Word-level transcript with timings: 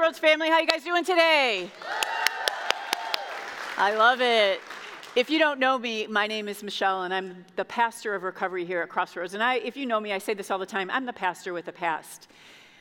Crossroads 0.00 0.18
family, 0.18 0.48
how 0.48 0.58
you 0.58 0.66
guys 0.66 0.82
doing 0.82 1.04
today? 1.04 1.70
I 3.76 3.94
love 3.94 4.22
it. 4.22 4.62
If 5.14 5.28
you 5.28 5.38
don't 5.38 5.60
know 5.60 5.78
me, 5.78 6.06
my 6.06 6.26
name 6.26 6.48
is 6.48 6.62
Michelle, 6.62 7.02
and 7.02 7.12
I'm 7.12 7.44
the 7.56 7.66
pastor 7.66 8.14
of 8.14 8.22
recovery 8.22 8.64
here 8.64 8.80
at 8.80 8.88
Crossroads. 8.88 9.34
And 9.34 9.42
I, 9.42 9.56
if 9.56 9.76
you 9.76 9.84
know 9.84 10.00
me, 10.00 10.14
I 10.14 10.16
say 10.18 10.32
this 10.32 10.50
all 10.50 10.58
the 10.58 10.64
time 10.64 10.90
I'm 10.90 11.04
the 11.04 11.12
pastor 11.12 11.52
with 11.52 11.68
a 11.68 11.72
past. 11.72 12.28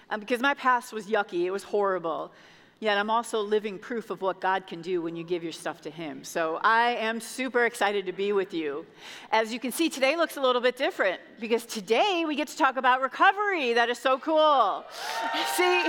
Um, 0.09 0.21
because 0.21 0.39
my 0.39 0.53
past 0.53 0.93
was 0.93 1.07
yucky, 1.07 1.43
it 1.43 1.51
was 1.51 1.63
horrible. 1.63 2.31
Yet 2.79 2.97
I'm 2.97 3.09
also 3.09 3.41
living 3.41 3.77
proof 3.77 4.11
of 4.11 4.21
what 4.21 4.39
God 4.39 4.65
can 4.65 4.81
do 4.81 5.01
when 5.01 5.17
you 5.17 5.25
give 5.25 5.43
your 5.43 5.51
stuff 5.51 5.81
to 5.81 5.89
Him. 5.89 6.23
So 6.23 6.61
I 6.63 6.91
am 6.91 7.19
super 7.19 7.65
excited 7.65 8.05
to 8.05 8.13
be 8.13 8.31
with 8.31 8.53
you. 8.53 8.85
As 9.33 9.51
you 9.51 9.59
can 9.59 9.73
see, 9.73 9.89
today 9.89 10.15
looks 10.15 10.37
a 10.37 10.41
little 10.41 10.61
bit 10.61 10.77
different 10.77 11.19
because 11.37 11.65
today 11.65 12.23
we 12.25 12.37
get 12.37 12.47
to 12.47 12.57
talk 12.57 12.77
about 12.77 13.01
recovery. 13.01 13.73
That 13.73 13.89
is 13.89 13.99
so 13.99 14.17
cool. 14.19 14.85
see, 15.57 15.83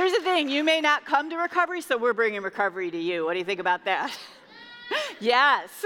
Here's 0.00 0.14
the 0.14 0.22
thing 0.22 0.48
you 0.48 0.64
may 0.64 0.80
not 0.80 1.04
come 1.04 1.28
to 1.28 1.36
recovery, 1.36 1.82
so 1.82 1.98
we're 1.98 2.14
bringing 2.14 2.40
recovery 2.40 2.90
to 2.90 2.96
you. 2.96 3.26
What 3.26 3.34
do 3.34 3.38
you 3.38 3.44
think 3.44 3.60
about 3.60 3.84
that? 3.84 4.10
yes. 5.20 5.84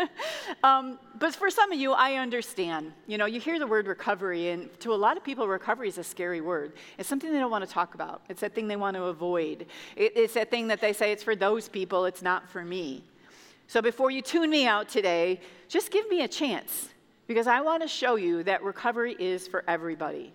um, 0.62 0.98
but 1.18 1.34
for 1.34 1.48
some 1.48 1.72
of 1.72 1.78
you, 1.78 1.92
I 1.92 2.16
understand. 2.16 2.92
You 3.06 3.16
know, 3.16 3.24
you 3.24 3.40
hear 3.40 3.58
the 3.58 3.66
word 3.66 3.86
recovery, 3.86 4.50
and 4.50 4.68
to 4.80 4.92
a 4.92 4.94
lot 4.94 5.16
of 5.16 5.24
people, 5.24 5.48
recovery 5.48 5.88
is 5.88 5.96
a 5.96 6.04
scary 6.04 6.42
word. 6.42 6.74
It's 6.98 7.08
something 7.08 7.32
they 7.32 7.38
don't 7.38 7.50
want 7.50 7.66
to 7.66 7.70
talk 7.70 7.94
about, 7.94 8.20
it's 8.28 8.42
that 8.42 8.54
thing 8.54 8.68
they 8.68 8.76
want 8.76 8.94
to 8.94 9.04
avoid. 9.04 9.64
It, 9.96 10.12
it's 10.14 10.34
that 10.34 10.50
thing 10.50 10.68
that 10.68 10.82
they 10.82 10.92
say 10.92 11.10
it's 11.10 11.22
for 11.22 11.34
those 11.34 11.66
people, 11.66 12.04
it's 12.04 12.20
not 12.20 12.50
for 12.50 12.62
me. 12.62 13.04
So 13.68 13.80
before 13.80 14.10
you 14.10 14.20
tune 14.20 14.50
me 14.50 14.66
out 14.66 14.86
today, 14.86 15.40
just 15.66 15.90
give 15.90 16.06
me 16.10 16.24
a 16.24 16.28
chance 16.28 16.90
because 17.26 17.46
I 17.46 17.62
want 17.62 17.82
to 17.82 17.88
show 17.88 18.16
you 18.16 18.42
that 18.42 18.62
recovery 18.62 19.16
is 19.18 19.48
for 19.48 19.64
everybody. 19.66 20.34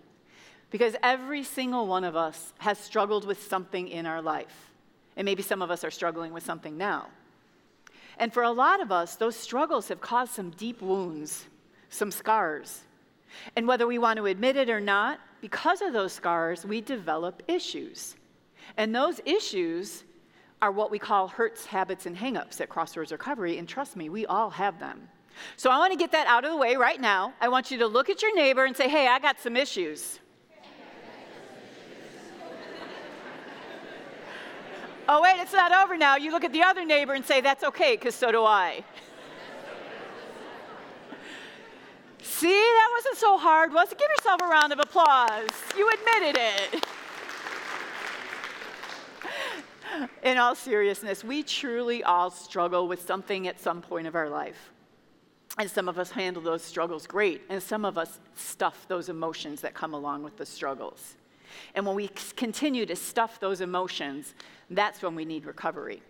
Because 0.72 0.95
every 1.03 1.44
single 1.44 1.86
one 1.86 2.03
of 2.03 2.16
us 2.16 2.53
has 2.58 2.77
struggled 2.77 3.25
with 3.25 3.44
something 3.44 3.88
in 3.88 4.05
our 4.05 4.22
life. 4.22 4.72
And 5.16 5.25
maybe 5.25 5.44
some 5.44 5.61
of 5.61 5.69
us 5.69 5.83
are 5.83 5.91
struggling 5.91 6.33
with 6.33 6.44
something 6.44 6.77
now. 6.77 7.09
And 8.17 8.33
for 8.33 8.44
a 8.44 8.52
lot 8.52 8.81
of 8.81 8.92
us, 8.92 9.16
those 9.16 9.36
struggles 9.36 9.89
have 9.89 10.02
caused 10.02 10.33
some 10.33 10.52
deep 10.52 10.81
wounds, 10.81 11.45
some 11.89 12.11
scars. 12.11 12.81
And 13.55 13.67
whether 13.67 13.86
we 13.86 13.97
want 13.97 14.17
to 14.17 14.25
admit 14.25 14.55
it 14.55 14.69
or 14.69 14.80
not, 14.80 15.19
because 15.42 15.81
of 15.81 15.94
those 15.94 16.14
scars, 16.14 16.66
we 16.66 16.81
develop 16.81 17.44
issues. 17.47 18.16
And 18.77 18.95
those 18.95 19.19
issues 19.25 20.03
are 20.61 20.72
what 20.72 20.92
we 20.92 20.99
call 20.99 21.27
hurts, 21.27 21.66
habits, 21.66 22.05
and 22.05 22.16
hangups 22.16 22.61
at 22.61 22.69
Crossroads 22.69 23.11
Recovery. 23.11 23.58
And 23.58 23.67
trust 23.67 23.95
me, 23.95 24.09
we 24.09 24.25
all 24.27 24.49
have 24.52 24.80
them. 24.80 25.09
So 25.58 25.69
I 25.69 25.77
want 25.77 25.92
to 25.92 25.97
get 25.97 26.11
that 26.11 26.27
out 26.27 26.45
of 26.45 26.52
the 26.52 26.58
way 26.58 26.75
right 26.75 26.99
now. 26.99 27.33
I 27.42 27.49
want 27.49 27.72
you 27.72 27.80
to 27.80 27.88
look 27.88 28.09
at 28.09 28.22
your 28.22 28.36
neighbor 28.36 28.66
and 28.66 28.77
say, 28.77 28.88
hey, 28.88 29.08
I 29.08 29.19
got 29.19 29.39
some 29.39 29.58
issues. 29.58 30.19
Oh, 35.14 35.22
wait, 35.22 35.42
it's 35.42 35.52
not 35.52 35.73
over 35.73 35.98
now. 35.98 36.16
You 36.16 36.31
look 36.31 36.45
at 36.45 36.54
the 36.54 36.64
other 36.64 36.86
neighbor 36.86 37.14
and 37.14 37.26
say, 37.26 37.42
That's 37.42 37.66
okay, 37.66 37.98
because 37.98 38.16
so 38.16 38.31
do 38.31 38.45
I. 38.45 38.81
See, 42.22 42.48
that 42.48 42.89
wasn't 42.95 43.17
so 43.17 43.38
hard, 43.38 43.73
was 43.73 43.92
it? 43.92 43.98
Give 43.98 44.08
yourself 44.10 44.39
a 44.42 44.48
round 44.48 44.71
of 44.71 44.80
applause. 44.80 45.50
You 45.77 45.89
admitted 45.89 46.42
it. 46.42 46.86
In 50.23 50.38
all 50.38 50.55
seriousness, 50.55 51.26
we 51.26 51.44
truly 51.44 52.05
all 52.05 52.32
struggle 52.32 52.88
with 52.88 53.02
something 53.05 53.50
at 53.50 53.60
some 53.60 53.82
point 53.82 54.08
of 54.08 54.16
our 54.16 54.30
life. 54.30 54.71
And 55.58 55.70
some 55.70 55.89
of 55.89 56.00
us 56.00 56.11
handle 56.11 56.42
those 56.42 56.64
struggles 56.64 57.05
great, 57.05 57.42
and 57.50 57.61
some 57.61 57.83
of 57.83 57.98
us 57.98 58.17
stuff 58.36 58.86
those 58.88 59.10
emotions 59.10 59.60
that 59.60 59.73
come 59.73 59.94
along 59.94 60.23
with 60.23 60.38
the 60.38 60.45
struggles. 60.45 61.17
And 61.76 61.86
when 61.86 61.95
we 61.95 62.10
continue 62.36 62.86
to 62.86 62.95
stuff 62.95 63.39
those 63.39 63.62
emotions, 63.62 64.34
that's 64.70 65.02
when 65.02 65.16
we 65.16 65.26
need 65.26 65.45
recovery. 65.45 66.02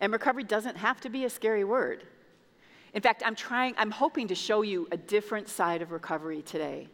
And 0.00 0.12
recovery 0.12 0.44
doesn't 0.44 0.76
have 0.76 1.00
to 1.02 1.08
be 1.08 1.24
a 1.24 1.30
scary 1.30 1.64
word. 1.64 2.04
In 2.94 3.02
fact, 3.02 3.22
I'm 3.24 3.34
trying, 3.34 3.74
I'm 3.76 3.90
hoping 3.90 4.28
to 4.28 4.34
show 4.34 4.62
you 4.62 4.88
a 4.90 4.96
different 4.96 5.48
side 5.48 5.82
of 5.82 5.92
recovery 5.92 6.42
today. 6.42 6.88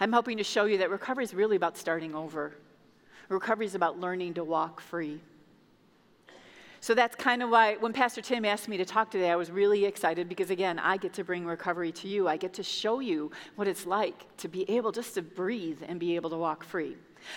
I'm 0.00 0.12
hoping 0.12 0.38
to 0.38 0.44
show 0.44 0.64
you 0.64 0.78
that 0.78 0.90
recovery 0.90 1.24
is 1.24 1.34
really 1.34 1.56
about 1.56 1.76
starting 1.76 2.14
over. 2.14 2.54
Recovery 3.28 3.66
is 3.66 3.74
about 3.74 4.00
learning 4.00 4.34
to 4.34 4.44
walk 4.44 4.80
free. 4.80 5.20
So 6.80 6.94
that's 6.94 7.16
kind 7.16 7.42
of 7.42 7.50
why 7.50 7.74
when 7.76 7.92
Pastor 7.92 8.20
Tim 8.20 8.44
asked 8.44 8.68
me 8.68 8.76
to 8.76 8.84
talk 8.84 9.10
today, 9.10 9.30
I 9.30 9.36
was 9.36 9.50
really 9.50 9.84
excited 9.84 10.28
because, 10.28 10.50
again, 10.50 10.78
I 10.78 10.96
get 10.96 11.12
to 11.14 11.24
bring 11.24 11.44
recovery 11.44 11.90
to 11.92 12.08
you. 12.08 12.28
I 12.28 12.36
get 12.36 12.52
to 12.54 12.62
show 12.62 13.00
you 13.00 13.32
what 13.56 13.66
it's 13.66 13.84
like 13.84 14.36
to 14.38 14.48
be 14.48 14.68
able 14.70 14.92
just 14.92 15.14
to 15.14 15.22
breathe 15.22 15.82
and 15.86 15.98
be 15.98 16.14
able 16.14 16.30
to 16.30 16.36
walk 16.36 16.62
free. 16.62 16.96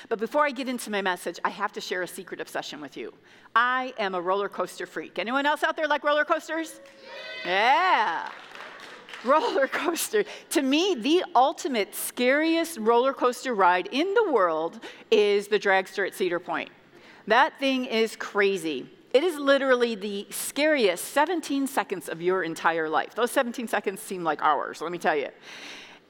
But 0.10 0.20
before 0.20 0.46
I 0.46 0.52
get 0.52 0.70
into 0.70 0.92
my 0.92 1.02
message, 1.02 1.40
I 1.44 1.50
have 1.50 1.74
to 1.74 1.82
share 1.82 2.04
a 2.04 2.08
secret 2.08 2.40
obsession 2.40 2.82
with 2.82 2.96
you. 2.96 3.14
I 3.56 3.94
am 3.98 4.14
a 4.14 4.22
roller 4.22 4.48
coaster 4.48 4.86
freak. 4.86 5.18
Anyone 5.18 5.48
else 5.48 5.64
out 5.64 5.76
there 5.76 5.88
like 5.88 6.04
roller 6.04 6.24
coasters? 6.24 6.80
Yeah. 7.44 8.30
Roller 9.26 9.68
coaster. 9.68 10.24
To 10.52 10.62
me, 10.62 10.96
the 10.96 11.24
ultimate 11.36 11.96
scariest 11.96 12.78
roller 12.78 13.14
coaster 13.14 13.56
ride 13.56 13.88
in 13.92 14.14
the 14.14 14.32
world 14.32 14.80
is 15.10 15.48
the 15.48 15.60
dragster 15.60 16.06
at 16.06 16.14
Cedar 16.14 16.40
Point. 16.40 16.70
That 17.28 17.60
thing 17.60 17.86
is 17.86 18.16
crazy. 18.16 18.90
It 19.14 19.24
is 19.24 19.38
literally 19.38 19.96
the 19.96 20.28
scariest 20.30 21.06
17 21.06 21.68
seconds 21.68 22.08
of 22.08 22.22
your 22.22 22.44
entire 22.44 22.88
life. 22.88 23.14
Those 23.14 23.32
17 23.32 23.68
seconds 23.68 24.02
seem 24.02 24.24
like 24.24 24.42
hours, 24.42 24.82
let 24.82 24.92
me 24.92 24.98
tell 24.98 25.16
you. 25.16 25.30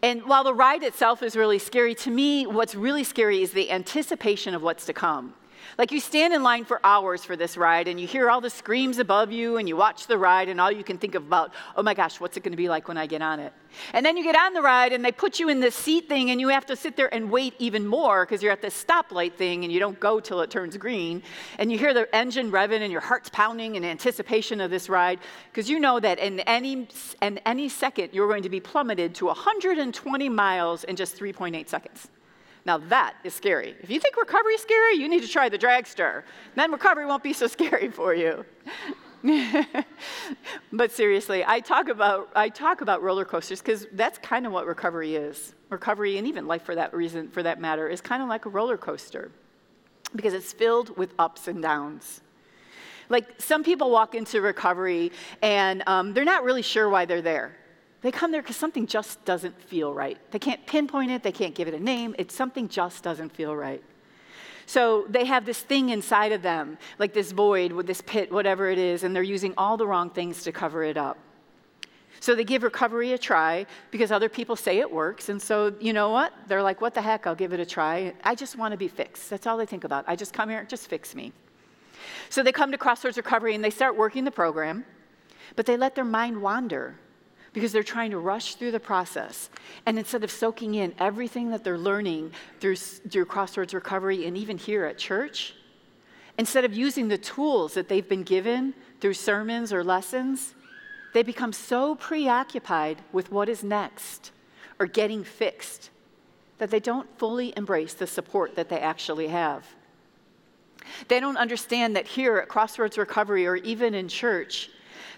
And 0.03 0.23
while 0.25 0.43
the 0.43 0.53
ride 0.53 0.83
itself 0.83 1.21
is 1.21 1.35
really 1.35 1.59
scary, 1.59 1.95
to 1.95 2.11
me, 2.11 2.47
what's 2.47 2.75
really 2.75 3.03
scary 3.03 3.41
is 3.41 3.53
the 3.53 3.71
anticipation 3.71 4.55
of 4.55 4.61
what's 4.61 4.85
to 4.85 4.93
come. 4.93 5.33
Like 5.77 5.91
you 5.91 5.99
stand 5.99 6.33
in 6.33 6.43
line 6.43 6.65
for 6.65 6.79
hours 6.83 7.23
for 7.23 7.35
this 7.35 7.57
ride 7.57 7.87
and 7.87 7.99
you 7.99 8.07
hear 8.07 8.29
all 8.29 8.41
the 8.41 8.49
screams 8.49 8.97
above 8.97 9.31
you 9.31 9.57
and 9.57 9.67
you 9.67 9.75
watch 9.75 10.07
the 10.07 10.17
ride 10.17 10.49
and 10.49 10.59
all 10.59 10.71
you 10.71 10.83
can 10.83 10.97
think 10.97 11.15
about, 11.15 11.53
oh 11.75 11.83
my 11.83 11.93
gosh, 11.93 12.19
what's 12.19 12.37
it 12.37 12.43
going 12.43 12.51
to 12.51 12.57
be 12.57 12.69
like 12.69 12.87
when 12.87 12.97
I 12.97 13.07
get 13.07 13.21
on 13.21 13.39
it? 13.39 13.53
And 13.93 14.05
then 14.05 14.17
you 14.17 14.23
get 14.23 14.35
on 14.35 14.53
the 14.53 14.61
ride 14.61 14.93
and 14.93 15.03
they 15.03 15.11
put 15.11 15.39
you 15.39 15.49
in 15.49 15.59
this 15.59 15.75
seat 15.75 16.09
thing 16.09 16.29
and 16.31 16.39
you 16.41 16.49
have 16.49 16.65
to 16.67 16.75
sit 16.75 16.95
there 16.95 17.13
and 17.13 17.31
wait 17.31 17.53
even 17.59 17.87
more 17.87 18.25
because 18.25 18.43
you're 18.43 18.51
at 18.51 18.61
this 18.61 18.81
stoplight 18.83 19.33
thing 19.35 19.63
and 19.63 19.71
you 19.71 19.79
don't 19.79 19.99
go 19.99 20.19
till 20.19 20.41
it 20.41 20.49
turns 20.49 20.75
green. 20.77 21.23
And 21.57 21.71
you 21.71 21.77
hear 21.77 21.93
the 21.93 22.13
engine 22.15 22.51
revving 22.51 22.81
and 22.81 22.91
your 22.91 23.01
heart's 23.01 23.29
pounding 23.29 23.75
in 23.75 23.85
anticipation 23.85 24.61
of 24.61 24.71
this 24.71 24.89
ride 24.89 25.19
because 25.51 25.69
you 25.69 25.79
know 25.79 25.99
that 25.99 26.19
in 26.19 26.41
any, 26.41 26.87
in 27.21 27.37
any 27.39 27.69
second 27.69 28.09
you're 28.13 28.27
going 28.27 28.43
to 28.43 28.49
be 28.49 28.59
plummeted 28.59 29.15
to 29.15 29.25
120 29.25 30.29
miles 30.29 30.83
in 30.83 30.95
just 30.95 31.17
3.8 31.17 31.67
seconds. 31.67 32.09
Now 32.65 32.77
that 32.77 33.15
is 33.23 33.33
scary. 33.33 33.75
If 33.81 33.89
you 33.89 33.99
think 33.99 34.17
recovery 34.17 34.53
is 34.53 34.61
scary, 34.61 34.95
you 34.95 35.09
need 35.09 35.21
to 35.21 35.27
try 35.27 35.49
the 35.49 35.57
dragster. 35.57 36.23
Then 36.55 36.71
recovery 36.71 37.05
won't 37.05 37.23
be 37.23 37.33
so 37.33 37.47
scary 37.47 37.89
for 37.99 38.13
you. 38.13 38.45
but 40.73 40.91
seriously, 40.91 41.43
I 41.45 41.59
talk 41.59 41.89
about 41.89 42.29
I 42.35 42.49
talk 42.49 42.81
about 42.81 43.03
roller 43.03 43.25
coasters 43.25 43.61
because 43.61 43.85
that's 43.93 44.17
kind 44.17 44.47
of 44.47 44.51
what 44.51 44.65
recovery 44.65 45.15
is. 45.15 45.53
Recovery 45.69 46.17
and 46.17 46.27
even 46.27 46.47
life 46.47 46.63
for 46.63 46.75
that 46.75 46.93
reason, 46.93 47.29
for 47.29 47.43
that 47.43 47.59
matter, 47.59 47.87
is 47.87 48.01
kind 48.01 48.23
of 48.23 48.29
like 48.29 48.45
a 48.45 48.49
roller 48.49 48.77
coaster 48.77 49.31
because 50.15 50.33
it's 50.33 50.51
filled 50.51 50.97
with 50.97 51.13
ups 51.19 51.47
and 51.47 51.61
downs. 51.61 52.21
Like 53.09 53.41
some 53.41 53.63
people 53.63 53.91
walk 53.91 54.15
into 54.15 54.41
recovery 54.41 55.11
and 55.41 55.83
um, 55.85 56.13
they're 56.13 56.25
not 56.25 56.43
really 56.43 56.61
sure 56.61 56.89
why 56.89 57.05
they're 57.05 57.21
there. 57.21 57.57
They 58.01 58.11
come 58.11 58.31
there 58.31 58.41
because 58.41 58.55
something 58.55 58.87
just 58.87 59.23
doesn't 59.25 59.59
feel 59.61 59.93
right. 59.93 60.17
They 60.31 60.39
can't 60.39 60.65
pinpoint 60.65 61.11
it, 61.11 61.23
they 61.23 61.31
can't 61.31 61.53
give 61.53 61.67
it 61.67 61.73
a 61.73 61.79
name. 61.79 62.15
It's 62.17 62.35
something 62.35 62.67
just 62.67 63.03
doesn't 63.03 63.29
feel 63.29 63.55
right. 63.55 63.83
So 64.65 65.05
they 65.09 65.25
have 65.25 65.45
this 65.45 65.59
thing 65.59 65.89
inside 65.89 66.31
of 66.31 66.41
them, 66.41 66.77
like 66.97 67.13
this 67.13 67.31
void 67.31 67.71
with 67.71 67.87
this 67.87 68.01
pit, 68.01 68.31
whatever 68.31 68.69
it 68.69 68.77
is, 68.77 69.03
and 69.03 69.15
they're 69.15 69.21
using 69.21 69.53
all 69.57 69.77
the 69.77 69.85
wrong 69.85 70.09
things 70.09 70.43
to 70.43 70.51
cover 70.51 70.83
it 70.83 70.97
up. 70.97 71.17
So 72.19 72.35
they 72.35 72.43
give 72.43 72.63
recovery 72.63 73.13
a 73.13 73.17
try 73.17 73.65
because 73.89 74.11
other 74.11 74.29
people 74.29 74.55
say 74.55 74.77
it 74.77 74.91
works. 74.91 75.29
And 75.29 75.41
so, 75.41 75.73
you 75.79 75.91
know 75.91 76.09
what? 76.09 76.31
They're 76.47 76.61
like, 76.61 76.79
what 76.79 76.93
the 76.93 77.01
heck? 77.01 77.25
I'll 77.25 77.35
give 77.35 77.51
it 77.51 77.59
a 77.59 77.65
try. 77.65 78.13
I 78.23 78.35
just 78.35 78.57
want 78.57 78.73
to 78.73 78.77
be 78.77 78.87
fixed. 78.87 79.29
That's 79.29 79.47
all 79.47 79.57
they 79.57 79.65
think 79.65 79.83
about. 79.83 80.05
I 80.07 80.15
just 80.15 80.31
come 80.31 80.47
here, 80.47 80.63
just 80.63 80.87
fix 80.87 81.15
me. 81.15 81.33
So 82.29 82.43
they 82.43 82.51
come 82.51 82.71
to 82.71 82.77
Crossroads 82.77 83.17
Recovery 83.17 83.55
and 83.55 83.63
they 83.63 83.71
start 83.71 83.97
working 83.97 84.23
the 84.23 84.31
program, 84.31 84.85
but 85.55 85.65
they 85.65 85.77
let 85.77 85.95
their 85.95 86.05
mind 86.05 86.41
wander 86.41 86.95
because 87.53 87.71
they're 87.71 87.83
trying 87.83 88.11
to 88.11 88.17
rush 88.17 88.55
through 88.55 88.71
the 88.71 88.79
process. 88.79 89.49
And 89.85 89.99
instead 89.99 90.23
of 90.23 90.31
soaking 90.31 90.75
in 90.75 90.93
everything 90.99 91.49
that 91.51 91.63
they're 91.63 91.77
learning 91.77 92.31
through, 92.59 92.77
through 92.77 93.25
Crossroads 93.25 93.73
Recovery 93.73 94.25
and 94.25 94.37
even 94.37 94.57
here 94.57 94.85
at 94.85 94.97
church, 94.97 95.53
instead 96.37 96.63
of 96.63 96.73
using 96.73 97.07
the 97.07 97.17
tools 97.17 97.73
that 97.73 97.89
they've 97.89 98.07
been 98.07 98.23
given 98.23 98.73
through 99.01 99.13
sermons 99.13 99.73
or 99.73 99.83
lessons, 99.83 100.55
they 101.13 101.23
become 101.23 101.51
so 101.51 101.95
preoccupied 101.95 102.99
with 103.11 103.31
what 103.31 103.49
is 103.49 103.63
next 103.63 104.31
or 104.79 104.85
getting 104.85 105.23
fixed 105.23 105.89
that 106.57 106.71
they 106.71 106.79
don't 106.79 107.07
fully 107.17 107.53
embrace 107.57 107.93
the 107.93 108.07
support 108.07 108.55
that 108.55 108.69
they 108.69 108.79
actually 108.79 109.27
have. 109.27 109.65
They 111.09 111.19
don't 111.19 111.37
understand 111.37 111.95
that 111.95 112.07
here 112.07 112.37
at 112.37 112.47
Crossroads 112.47 112.97
Recovery 112.97 113.45
or 113.45 113.57
even 113.57 113.93
in 113.93 114.07
church, 114.07 114.69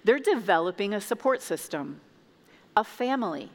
they're 0.03 0.19
developing 0.19 0.93
a 0.93 1.01
support 1.01 1.41
system 1.41 1.99
a 2.75 2.83
family 2.83 3.49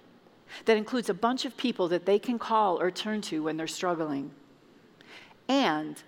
that 0.64 0.76
includes 0.76 1.10
a 1.10 1.14
bunch 1.14 1.44
of 1.44 1.56
people 1.56 1.88
that 1.88 2.06
they 2.06 2.18
can 2.18 2.38
call 2.38 2.80
or 2.80 2.90
turn 2.90 3.20
to 3.22 3.42
when 3.42 3.56
they're 3.56 3.66
struggling. 3.66 4.30
And 5.48 6.00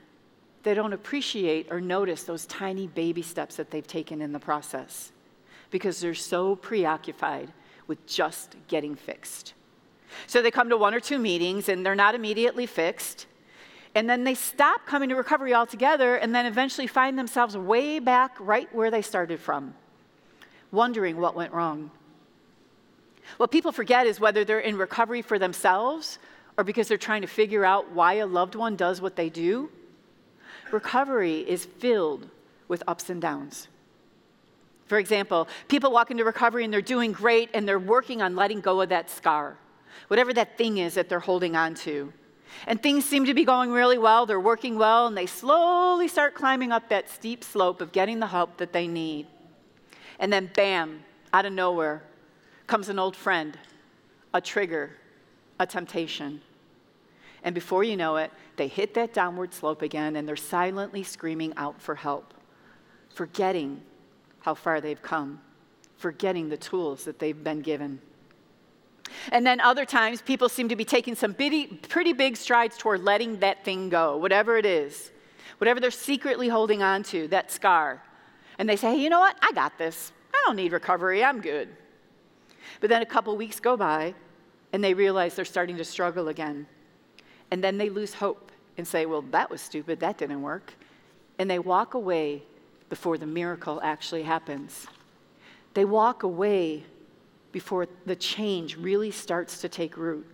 they 0.62 0.74
don't 0.74 0.92
appreciate 0.92 1.68
or 1.70 1.80
notice 1.80 2.24
those 2.24 2.46
tiny 2.46 2.86
baby 2.86 3.22
steps 3.22 3.56
that 3.56 3.70
they've 3.70 3.86
taken 3.86 4.20
in 4.20 4.32
the 4.32 4.38
process 4.38 5.12
because 5.70 6.00
they're 6.00 6.14
so 6.14 6.56
preoccupied 6.56 7.52
with 7.86 8.06
just 8.06 8.56
getting 8.68 8.94
fixed. 8.94 9.54
So 10.26 10.42
they 10.42 10.50
come 10.50 10.68
to 10.70 10.76
one 10.76 10.94
or 10.94 11.00
two 11.00 11.18
meetings 11.18 11.68
and 11.68 11.84
they're 11.84 11.94
not 11.94 12.14
immediately 12.14 12.66
fixed. 12.66 13.26
And 13.94 14.08
then 14.08 14.24
they 14.24 14.34
stop 14.34 14.86
coming 14.86 15.08
to 15.08 15.16
recovery 15.16 15.54
altogether 15.54 16.16
and 16.16 16.34
then 16.34 16.46
eventually 16.46 16.86
find 16.86 17.18
themselves 17.18 17.56
way 17.56 17.98
back 17.98 18.36
right 18.38 18.72
where 18.74 18.90
they 18.90 19.02
started 19.02 19.40
from, 19.40 19.74
wondering 20.70 21.16
what 21.16 21.34
went 21.34 21.52
wrong. 21.52 21.90
What 23.36 23.50
people 23.50 23.72
forget 23.72 24.06
is 24.06 24.20
whether 24.20 24.44
they're 24.44 24.60
in 24.60 24.76
recovery 24.76 25.22
for 25.22 25.38
themselves 25.38 26.18
or 26.56 26.64
because 26.64 26.88
they're 26.88 26.98
trying 26.98 27.22
to 27.22 27.28
figure 27.28 27.64
out 27.64 27.92
why 27.92 28.14
a 28.14 28.26
loved 28.26 28.54
one 28.54 28.76
does 28.76 29.00
what 29.00 29.16
they 29.16 29.28
do. 29.28 29.70
Recovery 30.70 31.40
is 31.40 31.64
filled 31.64 32.28
with 32.68 32.82
ups 32.86 33.10
and 33.10 33.20
downs. 33.20 33.68
For 34.86 34.98
example, 34.98 35.48
people 35.68 35.92
walk 35.92 36.10
into 36.10 36.24
recovery 36.24 36.64
and 36.64 36.72
they're 36.72 36.82
doing 36.82 37.12
great 37.12 37.50
and 37.54 37.66
they're 37.66 37.78
working 37.78 38.22
on 38.22 38.36
letting 38.36 38.60
go 38.60 38.80
of 38.80 38.88
that 38.88 39.08
scar, 39.08 39.56
whatever 40.08 40.32
that 40.34 40.58
thing 40.58 40.78
is 40.78 40.94
that 40.94 41.08
they're 41.08 41.20
holding 41.20 41.56
on 41.56 41.74
to. 41.76 42.12
And 42.66 42.82
things 42.82 43.04
seem 43.04 43.26
to 43.26 43.34
be 43.34 43.44
going 43.44 43.70
really 43.70 43.98
well, 43.98 44.26
they're 44.26 44.40
working 44.40 44.76
well, 44.76 45.06
and 45.06 45.16
they 45.16 45.26
slowly 45.26 46.08
start 46.08 46.34
climbing 46.34 46.72
up 46.72 46.88
that 46.88 47.08
steep 47.08 47.44
slope 47.44 47.80
of 47.80 47.92
getting 47.92 48.18
the 48.18 48.26
help 48.26 48.56
that 48.56 48.72
they 48.72 48.88
need. 48.88 49.28
And 50.18 50.32
then, 50.32 50.50
bam, 50.54 51.04
out 51.32 51.46
of 51.46 51.52
nowhere 51.52 52.02
comes 52.70 52.88
an 52.88 53.00
old 53.00 53.16
friend, 53.16 53.58
a 54.32 54.40
trigger, 54.40 54.92
a 55.58 55.66
temptation. 55.66 56.40
And 57.42 57.52
before 57.52 57.82
you 57.82 57.96
know 57.96 58.14
it, 58.14 58.30
they 58.54 58.68
hit 58.68 58.94
that 58.94 59.12
downward 59.12 59.52
slope 59.52 59.82
again 59.82 60.14
and 60.14 60.28
they're 60.28 60.36
silently 60.36 61.02
screaming 61.02 61.52
out 61.56 61.82
for 61.82 61.96
help, 61.96 62.32
forgetting 63.12 63.80
how 64.42 64.54
far 64.54 64.80
they've 64.80 65.02
come, 65.02 65.40
forgetting 65.96 66.48
the 66.48 66.56
tools 66.56 67.02
that 67.06 67.18
they've 67.18 67.42
been 67.42 67.60
given. 67.60 68.00
And 69.32 69.44
then 69.44 69.60
other 69.60 69.84
times, 69.84 70.22
people 70.22 70.48
seem 70.48 70.68
to 70.68 70.76
be 70.76 70.84
taking 70.84 71.16
some 71.16 71.32
bitty, 71.32 71.66
pretty 71.66 72.12
big 72.12 72.36
strides 72.36 72.78
toward 72.78 73.02
letting 73.02 73.40
that 73.40 73.64
thing 73.64 73.88
go, 73.88 74.16
whatever 74.16 74.56
it 74.56 74.64
is, 74.64 75.10
whatever 75.58 75.80
they're 75.80 75.90
secretly 75.90 76.46
holding 76.46 76.84
on 76.84 77.02
to, 77.02 77.26
that 77.28 77.50
scar. 77.50 78.00
And 78.58 78.68
they 78.68 78.76
say, 78.76 78.94
hey, 78.94 79.02
you 79.02 79.10
know 79.10 79.18
what? 79.18 79.36
I 79.42 79.50
got 79.50 79.76
this. 79.76 80.12
I 80.32 80.40
don't 80.46 80.54
need 80.54 80.70
recovery. 80.70 81.24
I'm 81.24 81.40
good. 81.40 81.68
But 82.80 82.90
then 82.90 83.02
a 83.02 83.06
couple 83.06 83.36
weeks 83.36 83.60
go 83.60 83.76
by, 83.76 84.14
and 84.72 84.82
they 84.82 84.94
realize 84.94 85.34
they're 85.34 85.44
starting 85.44 85.76
to 85.76 85.84
struggle 85.84 86.28
again. 86.28 86.66
And 87.50 87.62
then 87.62 87.78
they 87.78 87.90
lose 87.90 88.14
hope 88.14 88.52
and 88.76 88.86
say, 88.86 89.06
well, 89.06 89.22
that 89.22 89.50
was 89.50 89.60
stupid. 89.60 90.00
That 90.00 90.18
didn't 90.18 90.42
work. 90.42 90.72
And 91.38 91.50
they 91.50 91.58
walk 91.58 91.94
away 91.94 92.42
before 92.88 93.18
the 93.18 93.26
miracle 93.26 93.80
actually 93.82 94.22
happens. 94.22 94.86
They 95.74 95.84
walk 95.84 96.22
away 96.22 96.84
before 97.52 97.86
the 98.06 98.16
change 98.16 98.76
really 98.76 99.10
starts 99.10 99.60
to 99.60 99.68
take 99.68 99.96
root. 99.96 100.26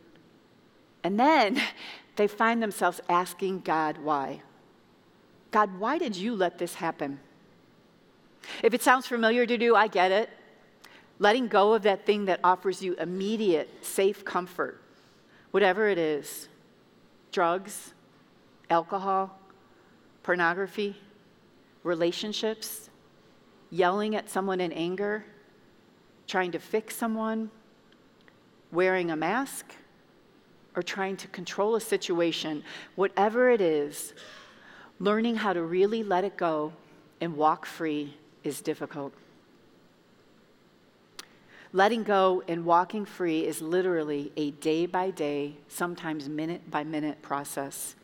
And 1.03 1.19
then 1.19 1.61
they 2.17 2.27
find 2.27 2.63
themselves 2.63 3.01
asking 3.09 3.61
God 3.61 3.99
why. 3.99 4.43
God, 5.51 5.79
why 5.79 5.99
did 5.99 6.17
you 6.17 6.35
let 6.35 6.59
this 6.59 6.75
happen? 6.75 7.21
If 8.63 8.75
it 8.75 8.83
sounds 8.83 9.07
familiar 9.07 9.47
to 9.47 9.63
you, 9.63 9.75
I 9.75 9.89
get 9.89 10.13
it. 10.13 10.31
Letting 11.19 11.49
go 11.49 11.73
of 11.73 11.83
that 11.83 12.05
thing 12.05 12.27
that 12.27 12.41
offers 12.45 12.83
you 12.83 12.95
immediate, 12.95 13.85
safe 13.85 14.25
comfort, 14.25 14.81
whatever 15.51 15.89
it 15.89 15.99
is 15.99 16.49
drugs, 17.33 17.93
alcohol, 18.71 19.39
pornography, 20.23 20.97
relationships, 21.83 22.89
yelling 23.71 24.17
at 24.17 24.31
someone 24.31 24.61
in 24.61 24.73
anger 24.73 25.25
trying 26.27 26.53
to 26.53 26.59
fix 26.59 26.97
someone, 26.97 27.51
wearing 28.73 29.11
a 29.11 29.17
mask, 29.17 29.67
or 30.75 30.83
trying 30.83 31.17
to 31.17 31.29
control 31.29 31.77
a 31.77 31.81
situation, 31.81 32.63
whatever 32.97 33.51
it 33.51 33.61
is, 33.61 34.13
learning 34.99 35.37
how 35.37 35.53
to 35.53 35.63
really 35.63 36.03
let 36.03 36.25
it 36.25 36.37
go 36.37 36.73
and 37.21 37.35
walk 37.37 37.65
free 37.65 38.15
is 38.45 38.61
difficult. 38.61 39.13
Letting 41.77 42.05
go 42.05 42.43
and 42.49 42.65
walking 42.65 43.05
free 43.05 43.45
is 43.47 43.61
literally 43.61 44.33
a 44.35 44.51
day 44.51 44.87
by 44.87 45.11
day, 45.11 45.57
sometimes 45.69 46.27
minute 46.27 46.71
by 46.71 46.85
minute 46.85 47.21
process. 47.21 47.97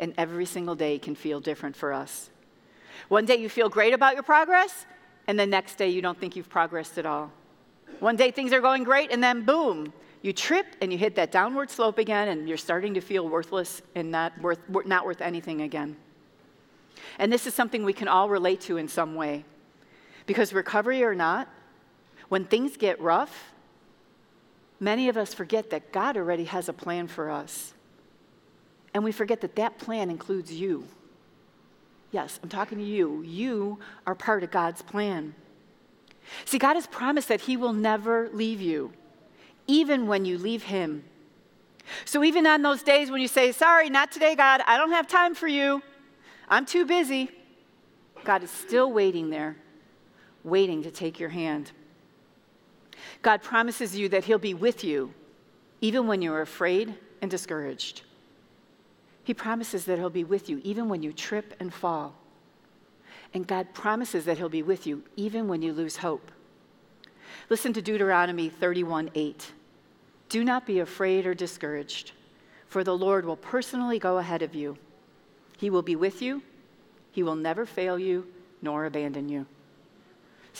And 0.00 0.12
every 0.18 0.44
single 0.44 0.74
day 0.74 0.98
can 0.98 1.14
feel 1.14 1.38
different 1.38 1.76
for 1.76 1.92
us. 1.92 2.28
One 3.06 3.26
day 3.26 3.36
you 3.36 3.48
feel 3.48 3.68
great 3.68 3.94
about 3.94 4.14
your 4.14 4.24
progress, 4.24 4.84
and 5.28 5.38
the 5.38 5.46
next 5.46 5.76
day 5.76 5.90
you 5.90 6.02
don't 6.02 6.18
think 6.18 6.34
you've 6.34 6.48
progressed 6.48 6.98
at 6.98 7.06
all. 7.06 7.30
One 8.00 8.16
day 8.16 8.32
things 8.32 8.52
are 8.52 8.60
going 8.60 8.82
great, 8.82 9.12
and 9.12 9.22
then 9.22 9.44
boom, 9.44 9.92
you 10.22 10.32
trip 10.32 10.66
and 10.82 10.90
you 10.90 10.98
hit 10.98 11.14
that 11.14 11.30
downward 11.30 11.70
slope 11.70 11.98
again, 11.98 12.26
and 12.30 12.48
you're 12.48 12.58
starting 12.58 12.94
to 12.94 13.00
feel 13.00 13.28
worthless 13.28 13.80
and 13.94 14.10
not 14.10 14.36
worth, 14.40 14.58
not 14.86 15.06
worth 15.06 15.20
anything 15.20 15.62
again. 15.62 15.96
And 17.20 17.32
this 17.32 17.46
is 17.46 17.54
something 17.54 17.84
we 17.84 17.92
can 17.92 18.08
all 18.08 18.28
relate 18.28 18.60
to 18.62 18.76
in 18.76 18.88
some 18.88 19.14
way. 19.14 19.44
Because 20.26 20.52
recovery 20.52 21.04
or 21.04 21.14
not, 21.14 21.48
when 22.30 22.44
things 22.44 22.76
get 22.76 22.98
rough, 23.00 23.52
many 24.78 25.08
of 25.08 25.16
us 25.16 25.34
forget 25.34 25.70
that 25.70 25.92
God 25.92 26.16
already 26.16 26.44
has 26.44 26.68
a 26.68 26.72
plan 26.72 27.08
for 27.08 27.28
us. 27.28 27.74
And 28.94 29.04
we 29.04 29.12
forget 29.12 29.40
that 29.42 29.56
that 29.56 29.78
plan 29.78 30.10
includes 30.10 30.52
you. 30.52 30.86
Yes, 32.12 32.38
I'm 32.42 32.48
talking 32.48 32.78
to 32.78 32.84
you. 32.84 33.22
You 33.22 33.80
are 34.06 34.14
part 34.14 34.44
of 34.44 34.52
God's 34.52 34.80
plan. 34.80 35.34
See, 36.44 36.58
God 36.58 36.74
has 36.74 36.86
promised 36.86 37.28
that 37.28 37.42
He 37.42 37.56
will 37.56 37.72
never 37.72 38.28
leave 38.32 38.60
you, 38.60 38.92
even 39.66 40.06
when 40.06 40.24
you 40.24 40.38
leave 40.38 40.62
Him. 40.62 41.02
So, 42.04 42.22
even 42.22 42.46
on 42.46 42.62
those 42.62 42.84
days 42.84 43.10
when 43.10 43.20
you 43.20 43.28
say, 43.28 43.50
Sorry, 43.50 43.90
not 43.90 44.12
today, 44.12 44.36
God, 44.36 44.60
I 44.66 44.76
don't 44.76 44.92
have 44.92 45.08
time 45.08 45.34
for 45.34 45.48
you, 45.48 45.82
I'm 46.48 46.64
too 46.64 46.84
busy, 46.84 47.30
God 48.22 48.44
is 48.44 48.50
still 48.50 48.92
waiting 48.92 49.30
there, 49.30 49.56
waiting 50.44 50.84
to 50.84 50.92
take 50.92 51.18
your 51.18 51.30
hand. 51.30 51.72
God 53.22 53.42
promises 53.42 53.96
you 53.96 54.08
that 54.10 54.24
He'll 54.24 54.38
be 54.38 54.54
with 54.54 54.84
you, 54.84 55.12
even 55.80 56.06
when 56.06 56.22
you're 56.22 56.40
afraid 56.40 56.94
and 57.22 57.30
discouraged. 57.30 58.02
He 59.24 59.34
promises 59.34 59.84
that 59.84 59.98
He'll 59.98 60.10
be 60.10 60.24
with 60.24 60.48
you, 60.48 60.60
even 60.64 60.88
when 60.88 61.02
you 61.02 61.12
trip 61.12 61.54
and 61.60 61.72
fall. 61.72 62.14
And 63.32 63.46
God 63.46 63.72
promises 63.74 64.24
that 64.24 64.38
He'll 64.38 64.48
be 64.48 64.62
with 64.62 64.86
you 64.86 65.04
even 65.16 65.48
when 65.48 65.62
you 65.62 65.72
lose 65.72 65.98
hope. 65.98 66.30
Listen 67.48 67.72
to 67.72 67.82
Deuteronomy 67.82 68.48
31 68.48 69.10
8. 69.14 69.52
Do 70.28 70.44
not 70.44 70.66
be 70.66 70.80
afraid 70.80 71.26
or 71.26 71.34
discouraged, 71.34 72.12
for 72.66 72.84
the 72.84 72.96
Lord 72.96 73.24
will 73.24 73.36
personally 73.36 73.98
go 73.98 74.18
ahead 74.18 74.42
of 74.42 74.54
you. 74.54 74.78
He 75.58 75.70
will 75.70 75.82
be 75.82 75.96
with 75.96 76.22
you, 76.22 76.42
He 77.12 77.22
will 77.22 77.36
never 77.36 77.66
fail 77.66 77.98
you 77.98 78.26
nor 78.62 78.84
abandon 78.84 79.28
you. 79.28 79.46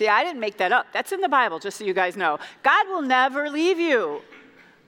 See, 0.01 0.09
I 0.09 0.25
didn't 0.25 0.41
make 0.41 0.57
that 0.57 0.73
up. 0.73 0.87
That's 0.95 1.13
in 1.13 1.21
the 1.21 1.29
Bible, 1.29 1.59
just 1.59 1.77
so 1.77 1.85
you 1.85 1.93
guys 1.93 2.17
know. 2.17 2.39
God 2.63 2.89
will 2.89 3.03
never 3.03 3.51
leave 3.51 3.79
you. 3.79 4.23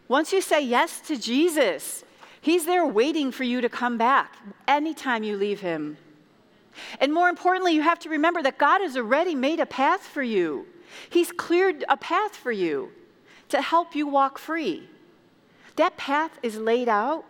Once 0.08 0.32
you 0.32 0.40
say 0.40 0.64
yes 0.64 1.02
to 1.02 1.18
Jesus, 1.18 2.02
He's 2.40 2.64
there 2.64 2.86
waiting 2.86 3.30
for 3.30 3.44
you 3.44 3.60
to 3.60 3.68
come 3.68 3.98
back 3.98 4.38
anytime 4.66 5.22
you 5.22 5.36
leave 5.36 5.60
Him. 5.60 5.98
And 6.98 7.12
more 7.12 7.28
importantly, 7.28 7.74
you 7.74 7.82
have 7.82 7.98
to 7.98 8.08
remember 8.08 8.42
that 8.42 8.56
God 8.56 8.80
has 8.80 8.96
already 8.96 9.34
made 9.34 9.60
a 9.60 9.66
path 9.66 10.00
for 10.00 10.22
you. 10.22 10.64
He's 11.10 11.30
cleared 11.30 11.84
a 11.90 11.98
path 11.98 12.34
for 12.34 12.50
you 12.50 12.90
to 13.50 13.60
help 13.60 13.94
you 13.94 14.06
walk 14.06 14.38
free. 14.38 14.88
That 15.76 15.98
path 15.98 16.38
is 16.42 16.56
laid 16.56 16.88
out, 16.88 17.26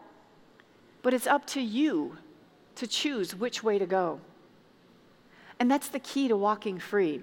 but 1.03 1.15
it's 1.15 1.27
up 1.27 1.49
to 1.49 1.61
you 1.61 2.17
to 2.77 2.87
choose 2.87 3.35
which 3.35 3.65
way 3.65 3.81
to 3.81 3.87
go. 3.87 4.21
And 5.59 5.69
that's 5.69 5.89
the 5.89 5.99
key 5.99 6.29
to 6.29 6.37
walking 6.37 6.79
free. 6.79 7.23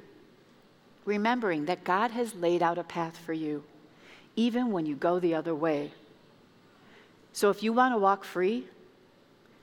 Remembering 1.09 1.65
that 1.65 1.83
God 1.83 2.11
has 2.11 2.35
laid 2.35 2.61
out 2.61 2.77
a 2.77 2.83
path 2.83 3.17
for 3.17 3.33
you, 3.33 3.63
even 4.35 4.71
when 4.71 4.85
you 4.85 4.95
go 4.95 5.17
the 5.17 5.33
other 5.33 5.55
way. 5.55 5.91
So 7.33 7.49
if 7.49 7.63
you 7.63 7.73
want 7.73 7.95
to 7.95 7.97
walk 7.97 8.23
free, 8.23 8.67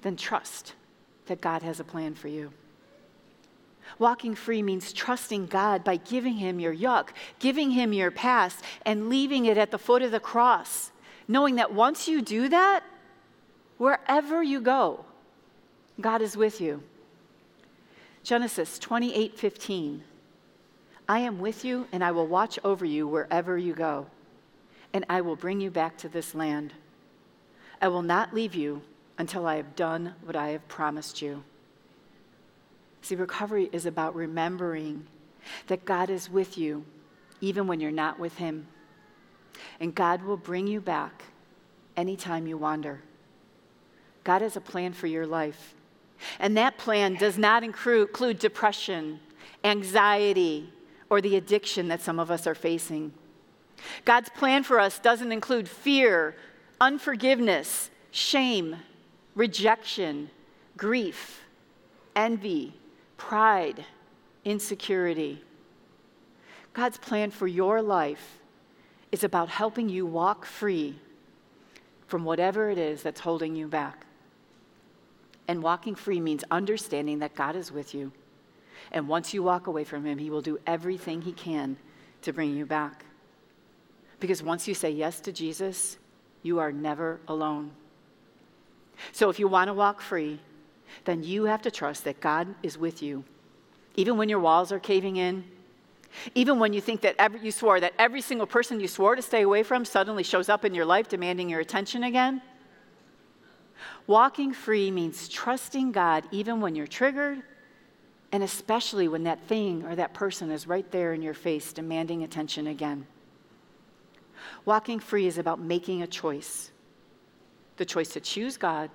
then 0.03 0.17
trust 0.17 0.73
that 1.27 1.41
God 1.41 1.63
has 1.63 1.79
a 1.79 1.85
plan 1.85 2.17
for 2.17 2.27
you. 2.27 2.53
Walking 4.01 4.35
free 4.35 4.61
means 4.61 4.93
trusting 4.93 5.47
God 5.47 5.85
by 5.85 5.99
giving 5.99 6.35
Him 6.35 6.59
your 6.59 6.75
yuck, 6.75 7.11
giving 7.39 7.71
Him 7.71 7.93
your 7.93 8.11
past, 8.11 8.65
and 8.85 9.09
leaving 9.09 9.47
it 9.47 9.57
at 9.57 9.71
the 9.71 9.79
foot 9.79 10.03
of 10.03 10.11
the 10.11 10.19
cross, 10.19 10.91
knowing 11.29 11.55
that 11.55 11.73
once 11.73 12.09
you 12.09 12.23
do 12.23 12.49
that, 12.49 12.83
wherever 13.79 14.43
you 14.43 14.61
go, 14.61 15.05
God 16.01 16.23
is 16.23 16.37
with 16.37 16.61
you. 16.61 16.83
Genesis 18.25 18.81
28 18.81 19.39
15. 19.39 20.03
I 21.09 21.21
am 21.21 21.39
with 21.39 21.65
you, 21.65 21.87
and 21.93 22.03
I 22.03 22.11
will 22.11 22.27
watch 22.27 22.59
over 22.65 22.85
you 22.85 23.07
wherever 23.07 23.57
you 23.57 23.75
go, 23.75 24.07
and 24.93 25.05
I 25.09 25.21
will 25.21 25.37
bring 25.37 25.61
you 25.61 25.71
back 25.71 25.97
to 25.99 26.09
this 26.09 26.35
land. 26.35 26.73
I 27.81 27.89
will 27.89 28.03
not 28.03 28.35
leave 28.35 28.55
you 28.55 28.83
until 29.19 29.47
I 29.47 29.57
have 29.57 29.77
done 29.77 30.15
what 30.25 30.37
I 30.37 30.49
have 30.49 30.67
promised 30.69 31.23
you. 31.23 31.45
See, 33.03 33.15
recovery 33.15 33.69
is 33.73 33.87
about 33.87 34.17
remembering 34.17 35.07
that 35.69 35.85
God 35.85 36.11
is 36.11 36.29
with 36.29 36.59
you 36.59 36.85
even 37.41 37.67
when 37.67 37.81
you're 37.81 37.93
not 37.93 38.19
with 38.19 38.37
Him. 38.39 38.67
And 39.81 39.95
God 39.95 40.23
will 40.23 40.37
bring 40.37 40.67
you 40.67 40.81
back 40.81 41.25
anytime 41.97 42.47
you 42.47 42.59
wander. 42.59 43.01
God 44.25 44.43
has 44.43 44.57
a 44.57 44.61
plan 44.61 44.93
for 44.93 45.07
your 45.07 45.27
life. 45.27 45.75
And 46.41 46.57
that 46.57 46.79
plan 46.79 47.15
does 47.15 47.39
not 47.39 47.63
include 47.63 48.39
depression, 48.39 49.21
anxiety, 49.63 50.73
or 51.09 51.21
the 51.21 51.37
addiction 51.37 51.89
that 51.89 52.03
some 52.03 52.19
of 52.19 52.31
us 52.31 52.47
are 52.47 52.55
facing. 52.55 53.13
God's 54.05 54.29
plan 54.31 54.63
for 54.63 54.81
us 54.81 54.99
doesn't 54.99 55.33
include 55.33 55.69
fear, 55.69 56.35
unforgiveness, 56.81 57.91
shame, 58.11 58.77
rejection, 59.35 60.31
grief, 60.77 61.43
envy, 62.15 62.75
pride, 63.17 63.85
insecurity. 64.45 65.43
God's 66.73 66.99
plan 66.99 67.31
for 67.31 67.47
your 67.47 67.83
life 67.83 68.39
is 69.13 69.25
about 69.25 69.49
helping 69.49 69.89
you 69.89 70.05
walk 70.05 70.45
free 70.45 70.97
from 72.07 72.25
whatever 72.25 72.71
it 72.71 72.79
is 72.79 73.03
that's 73.03 73.21
holding 73.21 73.55
you 73.55 73.67
back. 73.67 74.07
And 75.49 75.63
walking 75.63 75.95
free 75.95 76.21
means 76.21 76.45
understanding 76.51 77.21
that 77.21 77.35
God 77.35 77.57
is 77.57 77.71
with 77.71 77.95
you. 77.95 78.13
And 78.93 79.09
once 79.09 79.35
you 79.35 79.43
walk 79.43 79.67
away 79.67 79.85
from 79.85 80.05
Him, 80.05 80.19
He 80.19 80.31
will 80.31 80.43
do 80.43 80.59
everything 80.67 81.23
He 81.23 81.33
can 81.33 81.77
to 82.23 82.33
bring 82.33 82.57
you 82.57 82.67
back. 82.67 83.05
Because 84.21 84.43
once 84.43 84.67
you 84.67 84.75
say 84.75 84.91
yes 84.91 85.21
to 85.21 85.33
Jesus, 85.33 85.99
you 86.43 86.59
are 86.59 86.73
never 86.73 87.21
alone. 87.29 87.71
So 89.13 89.29
if 89.29 89.39
you 89.39 89.49
want 89.49 89.69
to 89.69 89.75
walk 89.75 90.01
free, 90.01 90.41
then 91.05 91.23
you 91.23 91.45
have 91.45 91.63
to 91.63 91.71
trust 91.71 92.05
that 92.05 92.21
God 92.21 92.49
is 92.63 92.79
with 92.79 93.03
you. 93.03 93.25
Even 93.97 94.17
when 94.17 94.29
your 94.29 94.41
walls 94.41 94.73
are 94.73 94.79
caving 94.79 95.17
in, 95.17 95.45
even 96.35 96.59
when 96.59 96.73
you 96.73 96.81
think 96.81 97.03
that 97.03 97.15
every, 97.19 97.41
you 97.41 97.51
swore 97.51 97.81
that 97.81 97.93
every 97.99 98.21
single 98.21 98.47
person 98.47 98.81
you 98.81 98.89
swore 98.89 99.17
to 99.17 99.23
stay 99.23 99.43
away 99.43 99.63
from 99.63 99.85
suddenly 99.85 100.23
shows 100.23 100.49
up 100.49 100.65
in 100.65 100.75
your 100.75 100.85
life 100.85 101.09
demanding 101.09 101.49
your 101.51 101.61
attention 101.61 102.05
again. 102.05 102.41
Walking 104.07 104.53
free 104.53 104.91
means 104.91 105.29
trusting 105.29 105.93
God 105.93 106.25
even 106.31 106.61
when 106.61 106.75
you're 106.75 106.87
triggered, 106.87 107.43
and 108.37 108.45
especially 108.45 109.09
when 109.09 109.23
that 109.23 109.41
thing 109.45 109.83
or 109.85 109.97
that 109.97 110.13
person 110.13 110.51
is 110.51 110.67
right 110.67 110.91
there 110.91 111.15
in 111.15 111.23
your 111.23 111.33
face 111.33 111.73
demanding 111.73 112.23
attention 112.23 112.67
again. 112.67 113.07
Walking 114.67 114.99
free 115.01 115.27
is 115.27 115.39
about 115.39 115.59
making 115.59 116.03
a 116.03 116.07
choice 116.07 116.71
the 117.79 117.87
choice 117.87 118.11
to 118.11 118.21
choose 118.21 118.59
God 118.59 118.91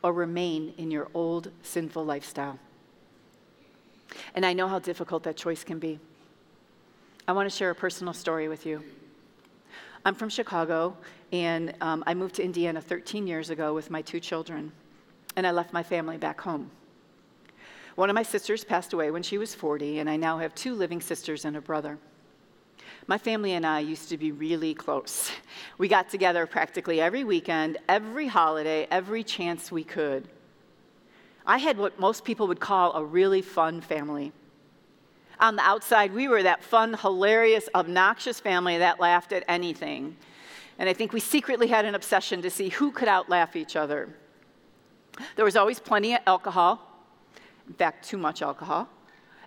or 0.00 0.12
remain 0.12 0.74
in 0.78 0.92
your 0.92 1.08
old 1.12 1.50
sinful 1.64 2.04
lifestyle. 2.04 2.56
And 4.36 4.46
I 4.46 4.52
know 4.52 4.68
how 4.68 4.78
difficult 4.78 5.24
that 5.24 5.36
choice 5.36 5.64
can 5.64 5.80
be. 5.80 5.98
I 7.26 7.32
want 7.32 7.50
to 7.50 7.56
share 7.56 7.70
a 7.70 7.74
personal 7.74 8.14
story 8.14 8.46
with 8.46 8.64
you. 8.64 8.80
I'm 10.04 10.14
from 10.14 10.28
Chicago, 10.28 10.96
and 11.32 11.74
um, 11.80 12.04
I 12.06 12.14
moved 12.14 12.36
to 12.36 12.44
Indiana 12.44 12.80
13 12.80 13.26
years 13.26 13.50
ago 13.50 13.74
with 13.74 13.90
my 13.90 14.02
two 14.02 14.20
children, 14.20 14.70
and 15.34 15.44
I 15.44 15.50
left 15.50 15.72
my 15.72 15.82
family 15.82 16.16
back 16.16 16.40
home. 16.40 16.70
One 17.96 18.10
of 18.10 18.14
my 18.14 18.22
sisters 18.22 18.62
passed 18.62 18.92
away 18.92 19.10
when 19.10 19.22
she 19.22 19.38
was 19.38 19.54
40, 19.54 19.98
and 19.98 20.08
I 20.08 20.16
now 20.16 20.38
have 20.38 20.54
two 20.54 20.74
living 20.74 21.00
sisters 21.00 21.46
and 21.46 21.56
a 21.56 21.62
brother. 21.62 21.98
My 23.06 23.16
family 23.16 23.52
and 23.52 23.64
I 23.64 23.80
used 23.80 24.10
to 24.10 24.18
be 24.18 24.32
really 24.32 24.74
close. 24.74 25.30
We 25.78 25.88
got 25.88 26.10
together 26.10 26.46
practically 26.46 27.00
every 27.00 27.24
weekend, 27.24 27.78
every 27.88 28.26
holiday, 28.26 28.86
every 28.90 29.22
chance 29.24 29.72
we 29.72 29.84
could. 29.84 30.28
I 31.46 31.58
had 31.58 31.78
what 31.78 31.98
most 31.98 32.24
people 32.24 32.46
would 32.48 32.60
call 32.60 32.92
a 32.92 33.04
really 33.04 33.42
fun 33.42 33.80
family. 33.80 34.32
On 35.38 35.56
the 35.56 35.62
outside, 35.62 36.12
we 36.12 36.28
were 36.28 36.42
that 36.42 36.62
fun, 36.62 36.94
hilarious, 36.94 37.68
obnoxious 37.74 38.40
family 38.40 38.78
that 38.78 39.00
laughed 39.00 39.32
at 39.32 39.44
anything. 39.48 40.16
And 40.78 40.88
I 40.88 40.92
think 40.92 41.12
we 41.12 41.20
secretly 41.20 41.66
had 41.66 41.84
an 41.84 41.94
obsession 41.94 42.42
to 42.42 42.50
see 42.50 42.68
who 42.68 42.90
could 42.90 43.08
outlaugh 43.08 43.54
each 43.54 43.76
other. 43.76 44.08
There 45.36 45.44
was 45.44 45.56
always 45.56 45.78
plenty 45.78 46.14
of 46.14 46.20
alcohol, 46.26 46.85
in 47.68 47.74
fact, 47.74 48.08
too 48.08 48.18
much 48.18 48.42
alcohol. 48.42 48.88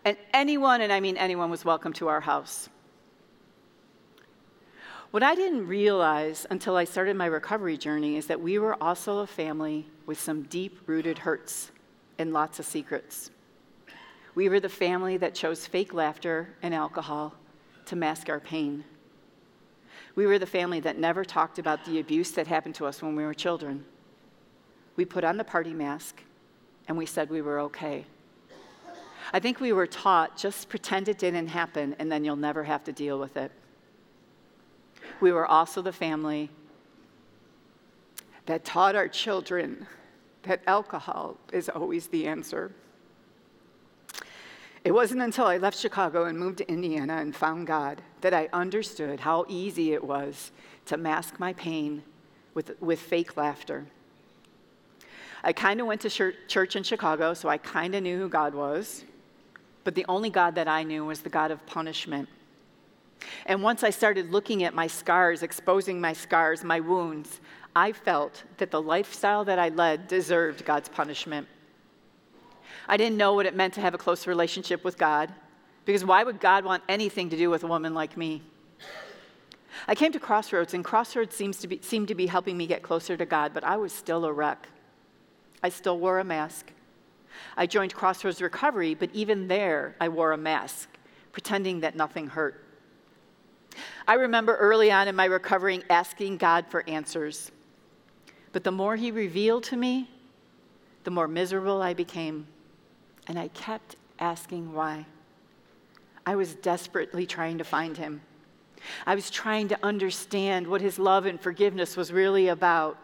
And 0.06 0.18
anyone, 0.34 0.82
and 0.82 0.92
I 0.92 1.00
mean 1.00 1.18
anyone, 1.18 1.50
was 1.50 1.66
welcome 1.66 1.94
to 1.94 2.08
our 2.08 2.22
house. 2.22 2.70
What 5.12 5.24
I 5.24 5.34
didn't 5.34 5.68
realize 5.68 6.46
until 6.52 6.76
I 6.76 6.84
started 6.84 7.16
my 7.16 7.26
recovery 7.26 7.78
journey 7.78 8.16
is 8.18 8.28
that 8.28 8.40
we 8.40 8.60
were 8.60 8.82
also 8.82 9.20
a 9.20 9.28
family 9.28 9.88
with 10.06 10.20
some 10.20 10.44
deep 10.44 10.82
rooted 10.86 11.18
hurts 11.18 11.72
and 12.20 12.32
lots 12.32 12.60
of 12.60 12.66
secrets. 12.66 13.32
We 14.36 14.50
were 14.50 14.60
the 14.60 14.70
family 14.70 15.18
that 15.18 15.34
chose 15.34 15.66
fake 15.66 15.94
laughter 15.94 16.50
and 16.62 16.76
alcohol 16.76 17.34
to 17.86 17.96
mask 17.96 18.30
our 18.30 18.40
pain. 18.40 18.84
We 20.16 20.28
were 20.28 20.38
the 20.38 20.46
family 20.46 20.80
that 20.82 21.00
never 21.00 21.26
talked 21.26 21.58
about 21.58 21.84
the 21.86 22.00
abuse 22.00 22.32
that 22.32 22.46
happened 22.46 22.76
to 22.76 22.86
us 22.86 23.02
when 23.02 23.16
we 23.16 23.24
were 23.24 23.34
children. 23.34 23.86
We 24.96 25.06
put 25.06 25.24
on 25.24 25.38
the 25.38 25.44
party 25.44 25.74
mask 25.74 26.22
and 26.90 26.98
we 26.98 27.06
said 27.06 27.30
we 27.30 27.42
were 27.42 27.62
okay. 27.62 28.06
I 29.32 29.40
think 29.40 29.62
we 29.62 29.72
were 29.72 29.88
taught 29.88 30.36
just 30.36 30.68
pretend 30.68 31.08
it 31.08 31.18
didn't 31.20 31.48
happen 31.48 31.96
and 32.00 32.12
then 32.12 32.26
you'll 32.26 32.36
never 32.36 32.66
have 32.66 32.84
to 32.84 32.92
deal 32.92 33.18
with 33.18 33.38
it 33.38 33.54
we 35.20 35.32
were 35.32 35.46
also 35.46 35.82
the 35.82 35.92
family 35.92 36.50
that 38.46 38.64
taught 38.66 38.96
our 38.96 39.08
children 39.08 39.86
that 40.44 40.62
alcohol 40.66 41.38
is 41.52 41.70
always 41.70 42.08
the 42.08 42.26
answer. 42.26 42.72
It 44.84 44.92
wasn't 44.92 45.22
until 45.22 45.46
I 45.46 45.58
left 45.58 45.78
Chicago 45.78 46.26
and 46.26 46.40
moved 46.40 46.60
to 46.60 46.72
Indiana 46.72 47.18
and 47.18 47.36
found 47.36 47.68
God 47.68 48.02
that 48.22 48.34
I 48.34 48.50
understood 48.54 49.20
how 49.20 49.46
easy 49.50 49.94
it 49.94 50.04
was 50.04 50.52
to 50.86 50.98
mask 50.98 51.40
my 51.40 51.54
pain 51.54 52.04
with, 52.54 52.80
with 52.82 53.00
fake 53.00 53.36
laughter. 53.36 53.88
I 55.44 55.54
kind 55.54 55.80
of 55.80 55.88
went 55.88 56.02
to 56.02 56.34
church 56.48 56.76
in 56.76 56.84
Chicago, 56.84 57.34
so 57.34 57.50
I 57.50 57.58
kind 57.58 57.96
of 57.96 58.04
knew 58.04 58.18
who 58.18 58.30
God 58.30 58.54
was, 58.54 59.04
but 59.84 59.96
the 59.96 60.06
only 60.10 60.30
God 60.30 60.56
that 60.56 60.68
I 60.68 60.84
knew 60.84 61.06
was 61.06 61.22
the 61.22 61.30
God 61.30 61.52
of 61.52 61.66
punishment. 61.66 62.28
And 63.46 63.64
once 63.64 63.84
I 63.84 63.90
started 63.90 64.32
looking 64.32 64.64
at 64.64 64.74
my 64.74 64.88
scars, 64.88 65.44
exposing 65.44 66.00
my 66.00 66.14
scars, 66.14 66.64
my 66.64 66.80
wounds, 66.80 67.42
I 67.76 67.92
felt 67.92 68.44
that 68.58 68.72
the 68.72 68.82
lifestyle 68.82 69.46
that 69.46 69.60
I 69.60 69.70
led 69.70 70.08
deserved 70.08 70.66
God's 70.66 70.90
punishment. 70.90 71.48
I 72.88 72.98
didn't 72.98 73.18
know 73.18 73.34
what 73.34 73.46
it 73.46 73.56
meant 73.56 73.76
to 73.76 73.82
have 73.82 73.94
a 73.94 73.98
close 73.98 74.28
relationship 74.28 74.84
with 74.84 74.98
God, 74.98 75.32
because 75.86 76.04
why 76.04 76.24
would 76.24 76.40
God 76.40 76.66
want 76.66 76.84
anything 76.90 77.30
to 77.30 77.38
do 77.38 77.50
with 77.50 77.64
a 77.64 77.68
woman 77.68 77.94
like 77.94 78.18
me? 78.18 78.42
I 79.88 79.96
came 79.96 80.12
to 80.12 80.20
Crossroads, 80.20 80.74
and 80.74 80.84
Crossroads 80.84 81.36
seems 81.36 81.58
to 81.60 81.68
be, 81.68 81.80
seemed 81.82 82.10
to 82.10 82.16
be 82.16 82.26
helping 82.26 82.58
me 82.58 82.68
get 82.68 82.82
closer 82.82 83.16
to 83.16 83.26
God, 83.26 83.54
but 83.54 83.64
I 83.64 83.78
was 83.78 83.94
still 83.94 84.26
a 84.26 84.34
wreck. 84.34 84.68
I 85.62 85.70
still 85.70 86.00
wore 86.00 86.20
a 86.20 86.24
mask. 86.24 86.72
I 87.56 87.66
joined 87.66 87.94
Crossroads 87.94 88.42
Recovery, 88.42 88.96
but 88.96 89.10
even 89.14 89.48
there, 89.48 89.96
I 90.00 90.10
wore 90.10 90.32
a 90.32 90.38
mask, 90.38 90.90
pretending 91.32 91.82
that 91.82 91.96
nothing 91.96 92.28
hurt. 92.28 92.64
I 94.08 94.16
remember 94.16 94.56
early 94.56 94.92
on 94.92 95.08
in 95.08 95.16
my 95.16 95.26
recovering 95.26 95.84
asking 95.90 96.38
God 96.38 96.66
for 96.70 96.88
answers. 96.88 97.52
But 98.52 98.64
the 98.64 98.72
more 98.72 98.96
He 98.96 99.12
revealed 99.12 99.64
to 99.66 99.78
me, 99.78 100.10
the 101.04 101.12
more 101.12 101.28
miserable 101.28 101.82
I 101.82 101.94
became. 101.94 102.48
And 103.28 103.38
I 103.38 103.50
kept 103.50 103.96
asking 104.20 104.74
why. 104.74 105.06
I 106.26 106.36
was 106.36 106.56
desperately 106.56 107.26
trying 107.26 107.58
to 107.60 107.64
find 107.64 107.96
Him. 107.98 108.22
I 109.06 109.16
was 109.16 109.30
trying 109.30 109.68
to 109.70 109.80
understand 109.84 110.68
what 110.68 110.82
His 110.82 110.98
love 110.98 111.26
and 111.26 111.40
forgiveness 111.40 111.96
was 111.96 112.12
really 112.12 112.48
about. 112.48 112.98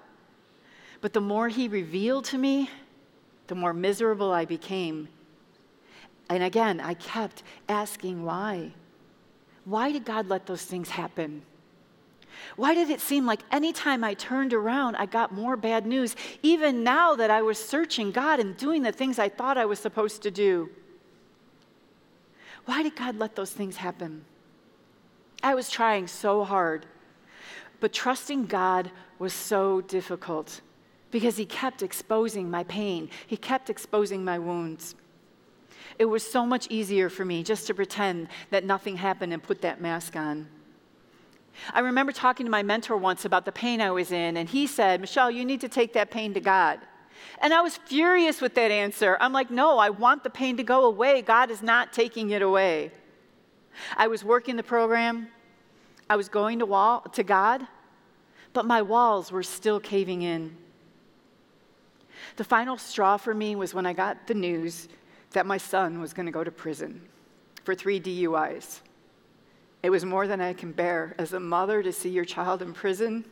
But 1.05 1.13
the 1.13 1.21
more 1.21 1.49
He 1.49 1.67
revealed 1.67 2.25
to 2.25 2.37
me, 2.39 2.67
the 3.45 3.53
more 3.53 3.73
miserable 3.73 4.33
I 4.33 4.45
became. 4.45 5.07
And 6.31 6.41
again, 6.41 6.79
I 6.79 6.95
kept 6.95 7.43
asking 7.69 8.25
why. 8.25 8.73
Why 9.65 9.91
did 9.91 10.03
God 10.03 10.29
let 10.29 10.47
those 10.47 10.63
things 10.63 10.89
happen? 10.89 11.43
Why 12.55 12.73
did 12.73 12.89
it 12.89 13.01
seem 13.01 13.27
like 13.27 13.41
anytime 13.51 14.03
I 14.03 14.15
turned 14.15 14.51
around, 14.51 14.95
I 14.95 15.05
got 15.05 15.31
more 15.31 15.55
bad 15.55 15.85
news, 15.85 16.15
even 16.41 16.83
now 16.83 17.13
that 17.13 17.29
I 17.29 17.43
was 17.43 17.63
searching 17.63 18.09
God 18.09 18.39
and 18.39 18.57
doing 18.57 18.81
the 18.81 18.91
things 18.91 19.19
I 19.19 19.29
thought 19.29 19.59
I 19.59 19.65
was 19.65 19.77
supposed 19.77 20.23
to 20.23 20.31
do? 20.31 20.71
Why 22.65 22.81
did 22.81 22.95
God 22.95 23.15
let 23.17 23.35
those 23.35 23.51
things 23.51 23.77
happen? 23.77 24.25
I 25.43 25.53
was 25.53 25.69
trying 25.69 26.07
so 26.07 26.43
hard, 26.43 26.87
but 27.79 27.93
trusting 27.93 28.47
God 28.47 28.89
was 29.19 29.33
so 29.33 29.81
difficult 29.81 30.61
because 31.15 31.37
He 31.37 31.45
kept 31.45 31.81
exposing 31.81 32.51
my 32.51 32.65
pain, 32.65 33.09
He 33.25 33.37
kept 33.37 33.69
exposing 33.69 34.25
my 34.25 34.37
wounds. 34.37 34.95
It 35.97 36.03
was 36.03 36.29
so 36.29 36.45
much 36.45 36.67
easier 36.69 37.09
for 37.09 37.23
me 37.23 37.41
just 37.41 37.67
to 37.67 37.73
pretend 37.73 38.27
that 38.49 38.65
nothing 38.65 38.97
happened 38.97 39.31
and 39.31 39.41
put 39.41 39.61
that 39.61 39.79
mask 39.79 40.17
on. 40.17 40.49
I 41.73 41.79
remember 41.79 42.11
talking 42.11 42.45
to 42.45 42.49
my 42.49 42.63
mentor 42.63 42.97
once 42.97 43.23
about 43.23 43.45
the 43.45 43.53
pain 43.53 43.79
I 43.79 43.91
was 43.91 44.11
in, 44.11 44.35
and 44.35 44.49
he 44.49 44.67
said, 44.67 44.99
Michelle, 44.99 45.31
you 45.31 45.45
need 45.45 45.61
to 45.61 45.69
take 45.69 45.93
that 45.93 46.11
pain 46.11 46.33
to 46.33 46.41
God. 46.41 46.81
And 47.39 47.53
I 47.53 47.61
was 47.61 47.77
furious 47.77 48.41
with 48.41 48.53
that 48.55 48.69
answer. 48.69 49.15
I'm 49.21 49.31
like, 49.31 49.49
no, 49.49 49.77
I 49.77 49.91
want 49.91 50.25
the 50.25 50.29
pain 50.29 50.57
to 50.57 50.63
go 50.63 50.83
away. 50.83 51.21
God 51.21 51.49
is 51.49 51.63
not 51.63 51.93
taking 51.93 52.31
it 52.31 52.41
away. 52.41 52.91
I 53.95 54.07
was 54.07 54.21
working 54.21 54.57
the 54.57 54.63
program, 54.63 55.29
I 56.09 56.17
was 56.17 56.27
going 56.27 56.59
to, 56.59 56.65
wall, 56.65 57.03
to 57.13 57.23
God, 57.23 57.65
but 58.51 58.65
my 58.65 58.81
walls 58.81 59.31
were 59.31 59.43
still 59.43 59.79
caving 59.79 60.23
in. 60.23 60.57
The 62.35 62.43
final 62.43 62.77
straw 62.77 63.17
for 63.17 63.33
me 63.33 63.55
was 63.55 63.73
when 63.73 63.85
I 63.85 63.93
got 63.93 64.27
the 64.27 64.33
news 64.33 64.87
that 65.31 65.45
my 65.45 65.57
son 65.57 65.99
was 65.99 66.13
going 66.13 66.25
to 66.25 66.31
go 66.31 66.43
to 66.43 66.51
prison 66.51 67.01
for 67.63 67.75
three 67.75 67.99
DUIs. 67.99 68.79
It 69.83 69.89
was 69.89 70.05
more 70.05 70.27
than 70.27 70.41
I 70.41 70.53
can 70.53 70.71
bear 70.71 71.13
as 71.17 71.33
a 71.33 71.39
mother 71.39 71.83
to 71.83 71.91
see 71.91 72.09
your 72.09 72.25
child 72.25 72.61
in 72.61 72.73
prison. 72.73 73.25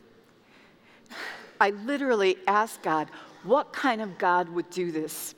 I 1.60 1.70
literally 1.70 2.36
asked 2.46 2.82
God, 2.82 3.08
what 3.42 3.72
kind 3.72 4.00
of 4.00 4.18
God 4.18 4.48
would 4.48 4.70
do 4.70 4.92
this? 4.92 5.34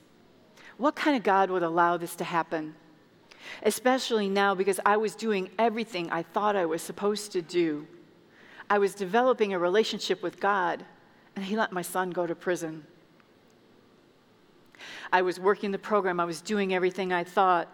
What 0.77 0.95
kind 0.95 1.17
of 1.17 1.23
God 1.23 1.51
would 1.51 1.63
allow 1.63 1.97
this 1.97 2.17
to 2.17 2.25
happen? 2.25 2.75
Especially 3.63 4.29
now 4.29 4.55
because 4.55 4.81
I 4.85 4.97
was 4.97 5.15
doing 5.15 5.51
everything 5.59 6.11
I 6.11 6.23
thought 6.23 6.57
I 6.57 6.67
was 6.67 6.83
supposed 6.83 7.33
to 7.33 7.43
do. 7.43 7.87
I 8.69 8.79
was 8.79 8.95
developing 8.95 9.53
a 9.53 9.59
relationship 9.59 10.23
with 10.23 10.41
God, 10.41 10.85
and 11.35 11.45
He 11.45 11.57
let 11.57 11.73
my 11.73 11.83
son 11.83 12.11
go 12.11 12.27
to 12.27 12.35
prison. 12.35 12.85
I 15.13 15.23
was 15.23 15.41
working 15.41 15.71
the 15.71 15.79
program, 15.79 16.21
I 16.21 16.25
was 16.25 16.41
doing 16.41 16.75
everything 16.75 17.13
I 17.13 17.25
thought. 17.25 17.69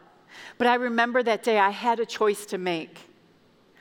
But 0.58 0.66
I 0.66 0.74
remember 0.74 1.22
that 1.22 1.42
day 1.42 1.58
I 1.58 1.70
had 1.70 2.00
a 2.00 2.06
choice 2.06 2.46
to 2.46 2.58
make. 2.58 2.98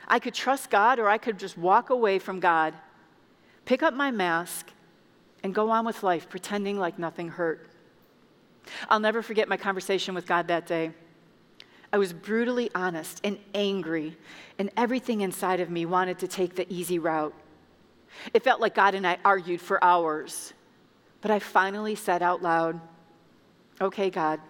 I 0.06 0.18
could 0.18 0.34
trust 0.34 0.70
God 0.70 0.98
or 0.98 1.08
I 1.08 1.18
could 1.18 1.38
just 1.38 1.56
walk 1.56 1.90
away 1.90 2.18
from 2.18 2.40
God, 2.40 2.74
pick 3.64 3.82
up 3.82 3.94
my 3.94 4.10
mask, 4.10 4.70
and 5.42 5.54
go 5.54 5.70
on 5.70 5.84
with 5.84 6.02
life 6.02 6.28
pretending 6.28 6.78
like 6.78 6.98
nothing 6.98 7.28
hurt. 7.28 7.68
I'll 8.88 9.00
never 9.00 9.22
forget 9.22 9.48
my 9.48 9.56
conversation 9.56 10.14
with 10.14 10.26
God 10.26 10.48
that 10.48 10.66
day. 10.66 10.92
I 11.92 11.98
was 11.98 12.12
brutally 12.12 12.70
honest 12.74 13.20
and 13.22 13.38
angry, 13.54 14.16
and 14.58 14.70
everything 14.76 15.20
inside 15.20 15.60
of 15.60 15.68
me 15.68 15.84
wanted 15.84 16.18
to 16.20 16.28
take 16.28 16.54
the 16.54 16.72
easy 16.72 16.98
route. 16.98 17.34
It 18.32 18.44
felt 18.44 18.60
like 18.60 18.74
God 18.74 18.94
and 18.94 19.06
I 19.06 19.18
argued 19.24 19.60
for 19.60 19.82
hours. 19.82 20.54
But 21.20 21.30
I 21.30 21.38
finally 21.38 21.94
said 21.94 22.22
out 22.22 22.42
loud, 22.42 22.80
Okay, 23.82 24.10
God, 24.10 24.40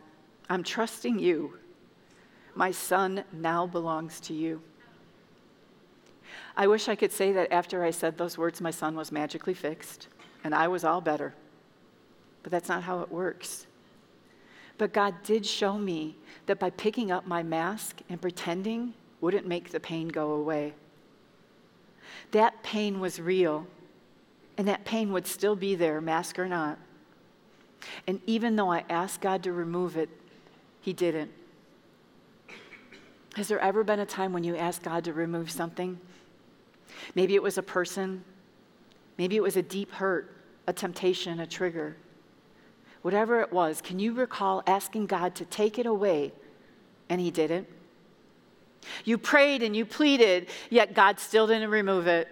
I'm 0.51 0.63
trusting 0.63 1.19
you. 1.19 1.55
My 2.55 2.71
son 2.71 3.25
now 3.33 3.67
belongs 3.67 4.21
to 4.21 4.35
you. 4.35 4.61
I 6.55 6.67
wish 6.67 6.87
I 6.87 6.95
could 6.95 7.13
say 7.13 7.33
that 7.33 7.51
after 7.51 7.83
I 7.83 7.93
said 7.93 8.19
those 8.19 8.37
words, 8.37 8.61
my 8.61 8.71
son 8.71 8.95
was 8.95 9.11
magically 9.11 9.55
fixed 9.55 10.09
and 10.45 10.55
I 10.55 10.69
was 10.69 10.85
all 10.85 11.01
better. 11.01 11.33
But 12.43 12.53
that's 12.53 12.69
not 12.69 12.83
how 12.83 13.01
it 13.01 13.11
works. 13.11 13.67
But 14.77 14.93
God 14.93 15.15
did 15.25 15.47
show 15.47 15.79
me 15.79 16.19
that 16.45 16.59
by 16.61 16.69
picking 16.69 17.11
up 17.11 17.27
my 17.27 17.43
mask 17.43 18.03
and 18.11 18.21
pretending 18.21 18.93
wouldn't 19.23 19.49
make 19.49 19.71
the 19.71 19.81
pain 19.81 20.09
go 20.09 20.33
away. 20.33 20.75
That 22.33 22.63
pain 22.63 23.01
was 23.01 23.19
real, 23.19 23.67
and 24.59 24.69
that 24.69 24.85
pain 24.85 25.11
would 25.11 25.27
still 25.27 25.57
be 25.57 25.75
there, 25.75 26.03
mask 26.03 26.39
or 26.39 26.49
not. 26.49 26.79
And 28.07 28.21
even 28.27 28.57
though 28.57 28.71
I 28.71 28.85
asked 28.89 29.21
God 29.21 29.43
to 29.45 29.53
remove 29.53 29.97
it, 29.97 30.09
He 30.81 30.93
didn't. 30.93 31.31
Has 33.35 33.49
there 33.49 33.61
ever 33.61 33.83
been 33.83 34.01
a 34.01 34.07
time 34.07 34.33
when 34.33 34.45
you 34.45 34.57
asked 34.57 34.83
God 34.83 35.05
to 35.05 35.13
remove 35.13 35.51
something 35.51 35.99
Maybe 37.15 37.35
it 37.35 37.43
was 37.43 37.59
a 37.59 37.63
person. 37.63 38.25
Maybe 39.19 39.37
it 39.37 39.43
was 39.43 39.57
a 39.57 39.63
deep 39.63 39.93
hurt, 39.93 40.37
a 40.67 40.73
temptation, 40.73 41.41
a 41.41 41.47
trigger. 41.47 41.97
Whatever 43.03 43.41
it 43.41 43.53
was, 43.53 43.81
can 43.81 43.99
you 43.99 44.13
recall 44.13 44.63
asking 44.67 45.07
God 45.07 45.35
to 45.37 45.45
take 45.45 45.79
it 45.79 45.87
away 45.87 46.33
and 47.09 47.21
He 47.21 47.31
didn't? 47.31 47.69
You 49.05 49.19
prayed 49.19 49.63
and 49.63 49.77
you 49.77 49.85
pleaded, 49.85 50.49
yet 50.71 50.95
God 50.95 51.21
still 51.21 51.47
didn't 51.47 51.71
remove 51.71 52.07
it. 52.07 52.29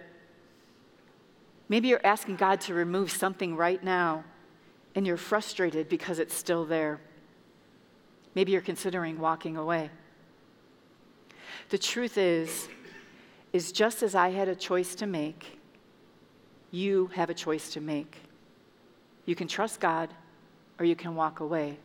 Maybe 1.69 1.87
you're 1.87 2.05
asking 2.05 2.35
God 2.35 2.59
to 2.61 2.73
remove 2.73 3.11
something 3.11 3.55
right 3.55 3.81
now 3.81 4.25
and 4.95 5.07
you're 5.07 5.17
frustrated 5.17 5.89
because 5.89 6.19
it's 6.19 6.33
still 6.33 6.65
there. 6.65 6.99
Maybe 8.35 8.51
you're 8.51 8.61
considering 8.61 9.19
walking 9.19 9.57
away. 9.57 9.89
The 11.69 11.77
truth 11.77 12.17
is, 12.17 12.67
is 13.53 13.71
just 13.71 14.03
as 14.03 14.15
I 14.15 14.29
had 14.29 14.47
a 14.47 14.55
choice 14.55 14.95
to 14.95 15.07
make, 15.07 15.59
you 16.71 17.07
have 17.13 17.29
a 17.29 17.33
choice 17.33 17.71
to 17.73 17.81
make. 17.81 18.17
You 19.25 19.35
can 19.35 19.47
trust 19.47 19.79
God 19.79 20.09
or 20.79 20.85
you 20.85 20.95
can 20.95 21.15
walk 21.15 21.41
away. 21.41 21.77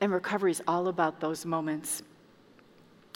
And 0.00 0.12
recovery 0.12 0.50
is 0.50 0.62
all 0.66 0.88
about 0.88 1.20
those 1.20 1.46
moments. 1.46 2.02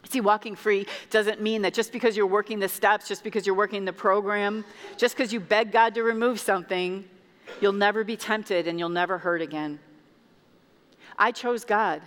See, 0.08 0.20
walking 0.20 0.54
free 0.54 0.86
doesn't 1.10 1.42
mean 1.42 1.62
that 1.62 1.74
just 1.74 1.92
because 1.92 2.16
you're 2.16 2.26
working 2.26 2.60
the 2.60 2.68
steps, 2.68 3.08
just 3.08 3.24
because 3.24 3.46
you're 3.46 3.56
working 3.56 3.84
the 3.84 3.92
program, 3.92 4.64
just 4.96 5.16
because 5.16 5.32
you 5.32 5.40
beg 5.40 5.72
God 5.72 5.94
to 5.94 6.02
remove 6.02 6.38
something, 6.38 7.04
you'll 7.60 7.72
never 7.72 8.04
be 8.04 8.16
tempted 8.16 8.66
and 8.66 8.78
you'll 8.78 8.88
never 8.88 9.18
hurt 9.18 9.42
again. 9.42 9.78
I 11.18 11.32
chose 11.32 11.64
God. 11.64 12.02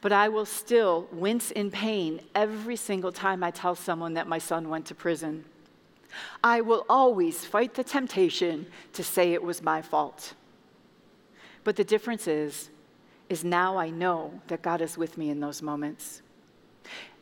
But 0.00 0.12
I 0.12 0.28
will 0.28 0.46
still 0.46 1.06
wince 1.12 1.50
in 1.50 1.70
pain 1.70 2.20
every 2.34 2.76
single 2.76 3.12
time 3.12 3.42
I 3.42 3.50
tell 3.50 3.74
someone 3.74 4.14
that 4.14 4.26
my 4.26 4.38
son 4.38 4.68
went 4.68 4.86
to 4.86 4.94
prison. 4.94 5.44
I 6.42 6.60
will 6.62 6.86
always 6.88 7.44
fight 7.44 7.74
the 7.74 7.84
temptation 7.84 8.66
to 8.94 9.04
say 9.04 9.32
it 9.32 9.42
was 9.42 9.62
my 9.62 9.82
fault. 9.82 10.34
But 11.64 11.76
the 11.76 11.84
difference 11.84 12.26
is, 12.26 12.70
is 13.28 13.44
now 13.44 13.76
I 13.76 13.90
know 13.90 14.40
that 14.46 14.62
God 14.62 14.80
is 14.80 14.96
with 14.96 15.18
me 15.18 15.30
in 15.30 15.40
those 15.40 15.60
moments. 15.60 16.22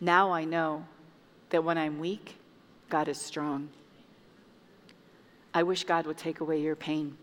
Now 0.01 0.31
I 0.31 0.45
know 0.45 0.85
that 1.51 1.65
when 1.65 1.79
I'm 1.79 1.99
weak, 1.99 2.37
God 2.89 3.09
is 3.09 3.21
strong. 3.21 3.71
I 5.53 5.63
wish 5.63 5.85
God 5.85 6.07
would 6.07 6.19
take 6.19 6.41
away 6.41 6.61
your 6.61 6.77
pain. 6.77 7.17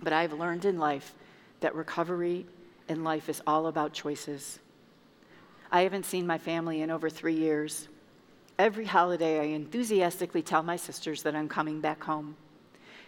But 0.00 0.12
I've 0.12 0.32
learned 0.32 0.64
in 0.64 0.78
life 0.78 1.14
that 1.60 1.74
recovery 1.74 2.46
in 2.88 3.04
life 3.04 3.28
is 3.28 3.42
all 3.46 3.66
about 3.66 3.92
choices. 3.92 4.58
I 5.70 5.82
haven't 5.82 6.06
seen 6.06 6.26
my 6.26 6.38
family 6.38 6.80
in 6.80 6.90
over 6.90 7.10
three 7.10 7.34
years. 7.34 7.88
Every 8.58 8.86
holiday, 8.86 9.40
I 9.40 9.54
enthusiastically 9.54 10.42
tell 10.42 10.62
my 10.62 10.76
sisters 10.76 11.22
that 11.22 11.36
I'm 11.36 11.48
coming 11.48 11.80
back 11.80 12.02
home. 12.02 12.36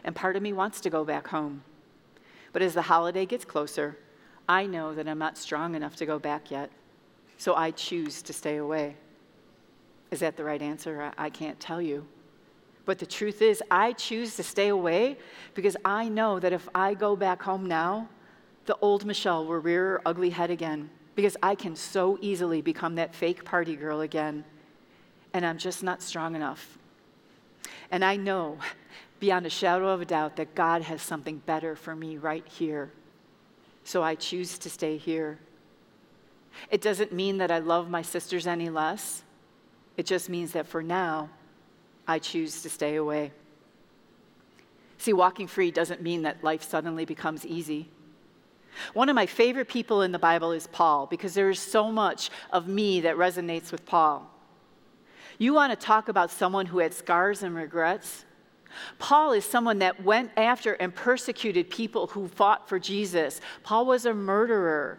And 0.04 0.14
part 0.14 0.36
of 0.36 0.42
me 0.42 0.52
wants 0.52 0.80
to 0.82 0.90
go 0.90 1.04
back 1.04 1.28
home. 1.28 1.62
But 2.52 2.62
as 2.62 2.74
the 2.74 2.82
holiday 2.82 3.26
gets 3.26 3.44
closer, 3.44 3.96
I 4.48 4.66
know 4.66 4.94
that 4.94 5.08
I'm 5.08 5.18
not 5.18 5.38
strong 5.38 5.74
enough 5.74 5.96
to 5.96 6.06
go 6.06 6.18
back 6.18 6.50
yet. 6.50 6.70
So 7.38 7.54
I 7.54 7.70
choose 7.70 8.20
to 8.22 8.32
stay 8.32 8.56
away. 8.56 8.96
Is 10.10 10.20
that 10.20 10.36
the 10.36 10.44
right 10.44 10.60
answer? 10.60 11.12
I, 11.16 11.30
can't 11.30 11.58
tell 11.60 11.80
you. 11.80 12.06
But 12.84 12.98
the 12.98 13.06
truth 13.06 13.42
is, 13.42 13.62
I 13.70 13.92
choose 13.92 14.36
to 14.36 14.42
stay 14.42 14.68
away 14.68 15.18
because 15.54 15.76
I 15.84 16.08
know 16.08 16.40
that 16.40 16.52
if 16.52 16.68
I 16.74 16.94
go 16.94 17.14
back 17.16 17.42
home 17.42 17.66
now, 17.66 18.08
the 18.66 18.76
old 18.80 19.04
Michelle 19.04 19.46
will 19.46 19.58
rear 19.58 19.84
her 19.84 20.02
ugly 20.06 20.30
head 20.30 20.50
again 20.50 20.90
because 21.14 21.36
I 21.42 21.54
can 21.54 21.76
so 21.76 22.18
easily 22.20 22.62
become 22.62 22.94
that 22.96 23.14
fake 23.14 23.44
party 23.44 23.76
girl 23.76 24.00
again. 24.00 24.44
And 25.32 25.44
I'm 25.44 25.58
just 25.58 25.82
not 25.82 26.02
strong 26.02 26.34
enough. 26.34 26.78
And 27.90 28.04
I 28.04 28.16
know 28.16 28.58
beyond 29.18 29.46
a 29.46 29.50
shadow 29.50 29.88
of 29.88 30.00
a 30.00 30.04
doubt 30.04 30.36
that 30.36 30.54
God 30.54 30.82
has 30.82 31.02
something 31.02 31.38
better 31.38 31.76
for 31.76 31.94
me 31.94 32.16
right 32.16 32.46
here. 32.48 32.90
So 33.84 34.02
I 34.02 34.14
choose 34.14 34.58
to 34.58 34.70
stay 34.70 34.96
here. 34.96 35.38
It 36.70 36.80
doesn't 36.80 37.12
mean 37.12 37.38
that 37.38 37.50
I 37.50 37.58
love 37.58 37.90
my 37.90 38.02
sisters 38.02 38.46
any 38.46 38.70
less. 38.70 39.22
It 39.96 40.06
just 40.06 40.28
means 40.28 40.52
that 40.52 40.66
for 40.66 40.82
now, 40.82 41.28
I 42.10 42.18
choose 42.18 42.62
to 42.62 42.68
stay 42.68 42.96
away. 42.96 43.30
See, 44.98 45.12
walking 45.12 45.46
free 45.46 45.70
doesn't 45.70 46.02
mean 46.02 46.22
that 46.22 46.42
life 46.42 46.64
suddenly 46.64 47.04
becomes 47.04 47.46
easy. 47.46 47.88
One 48.94 49.08
of 49.08 49.14
my 49.14 49.26
favorite 49.26 49.68
people 49.68 50.02
in 50.02 50.10
the 50.10 50.18
Bible 50.18 50.50
is 50.50 50.66
Paul 50.66 51.06
because 51.06 51.34
there 51.34 51.50
is 51.50 51.60
so 51.60 51.92
much 51.92 52.30
of 52.50 52.66
me 52.66 53.00
that 53.02 53.16
resonates 53.16 53.70
with 53.70 53.86
Paul. 53.86 54.28
You 55.38 55.54
want 55.54 55.70
to 55.72 55.86
talk 55.86 56.08
about 56.08 56.32
someone 56.32 56.66
who 56.66 56.80
had 56.80 56.92
scars 56.92 57.44
and 57.44 57.54
regrets? 57.54 58.24
Paul 58.98 59.32
is 59.32 59.44
someone 59.44 59.78
that 59.78 60.02
went 60.02 60.32
after 60.36 60.72
and 60.74 60.92
persecuted 60.92 61.70
people 61.70 62.08
who 62.08 62.26
fought 62.26 62.68
for 62.68 62.80
Jesus. 62.80 63.40
Paul 63.62 63.86
was 63.86 64.04
a 64.04 64.14
murderer. 64.14 64.98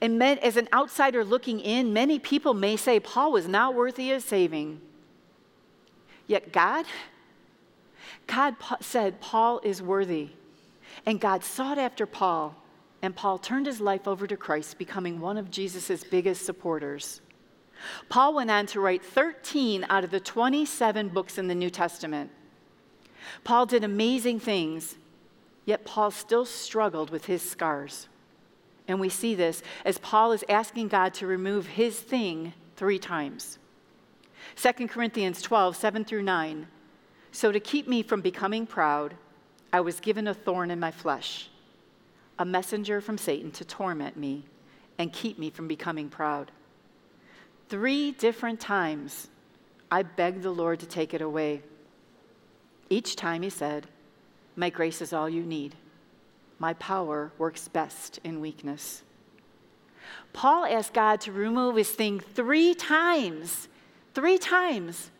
And 0.00 0.22
as 0.22 0.56
an 0.56 0.68
outsider 0.72 1.24
looking 1.24 1.58
in, 1.58 1.92
many 1.92 2.20
people 2.20 2.54
may 2.54 2.76
say 2.76 3.00
Paul 3.00 3.32
was 3.32 3.48
not 3.48 3.74
worthy 3.74 4.12
of 4.12 4.22
saving. 4.22 4.80
Yet 6.28 6.52
God, 6.52 6.86
God 8.28 8.54
said 8.80 9.20
Paul 9.20 9.60
is 9.64 9.82
worthy. 9.82 10.30
And 11.06 11.20
God 11.20 11.42
sought 11.42 11.78
after 11.78 12.06
Paul, 12.06 12.54
and 13.02 13.16
Paul 13.16 13.38
turned 13.38 13.66
his 13.66 13.80
life 13.80 14.06
over 14.06 14.26
to 14.26 14.36
Christ, 14.36 14.78
becoming 14.78 15.20
one 15.20 15.38
of 15.38 15.50
Jesus' 15.50 16.04
biggest 16.04 16.44
supporters. 16.44 17.20
Paul 18.08 18.34
went 18.34 18.50
on 18.50 18.66
to 18.66 18.80
write 18.80 19.04
13 19.04 19.86
out 19.88 20.04
of 20.04 20.10
the 20.10 20.20
27 20.20 21.08
books 21.08 21.38
in 21.38 21.48
the 21.48 21.54
New 21.54 21.70
Testament. 21.70 22.30
Paul 23.44 23.66
did 23.66 23.84
amazing 23.84 24.40
things, 24.40 24.96
yet 25.64 25.84
Paul 25.84 26.10
still 26.10 26.44
struggled 26.44 27.10
with 27.10 27.26
his 27.26 27.42
scars. 27.42 28.08
And 28.88 29.00
we 29.00 29.08
see 29.08 29.34
this 29.34 29.62
as 29.84 29.98
Paul 29.98 30.32
is 30.32 30.44
asking 30.48 30.88
God 30.88 31.14
to 31.14 31.26
remove 31.26 31.66
his 31.66 32.00
thing 32.00 32.54
three 32.76 32.98
times. 32.98 33.58
2 34.56 34.88
Corinthians 34.88 35.42
12, 35.42 35.76
7 35.76 36.04
through 36.04 36.22
9. 36.22 36.66
So 37.32 37.52
to 37.52 37.60
keep 37.60 37.86
me 37.88 38.02
from 38.02 38.20
becoming 38.20 38.66
proud, 38.66 39.14
I 39.72 39.80
was 39.80 40.00
given 40.00 40.26
a 40.26 40.34
thorn 40.34 40.70
in 40.70 40.80
my 40.80 40.90
flesh, 40.90 41.48
a 42.38 42.44
messenger 42.44 43.00
from 43.00 43.18
Satan 43.18 43.50
to 43.52 43.64
torment 43.64 44.16
me 44.16 44.44
and 44.98 45.12
keep 45.12 45.38
me 45.38 45.50
from 45.50 45.68
becoming 45.68 46.08
proud. 46.08 46.50
Three 47.68 48.12
different 48.12 48.60
times, 48.60 49.28
I 49.90 50.02
begged 50.02 50.42
the 50.42 50.50
Lord 50.50 50.80
to 50.80 50.86
take 50.86 51.14
it 51.14 51.20
away. 51.20 51.62
Each 52.90 53.14
time 53.14 53.42
he 53.42 53.50
said, 53.50 53.86
My 54.56 54.70
grace 54.70 55.02
is 55.02 55.12
all 55.12 55.28
you 55.28 55.42
need. 55.42 55.74
My 56.58 56.74
power 56.74 57.30
works 57.38 57.68
best 57.68 58.18
in 58.24 58.40
weakness. 58.40 59.02
Paul 60.32 60.64
asked 60.64 60.94
God 60.94 61.20
to 61.22 61.32
remove 61.32 61.76
his 61.76 61.90
thing 61.90 62.20
three 62.20 62.74
times. 62.74 63.68
Three 64.14 64.38
times. 64.38 65.10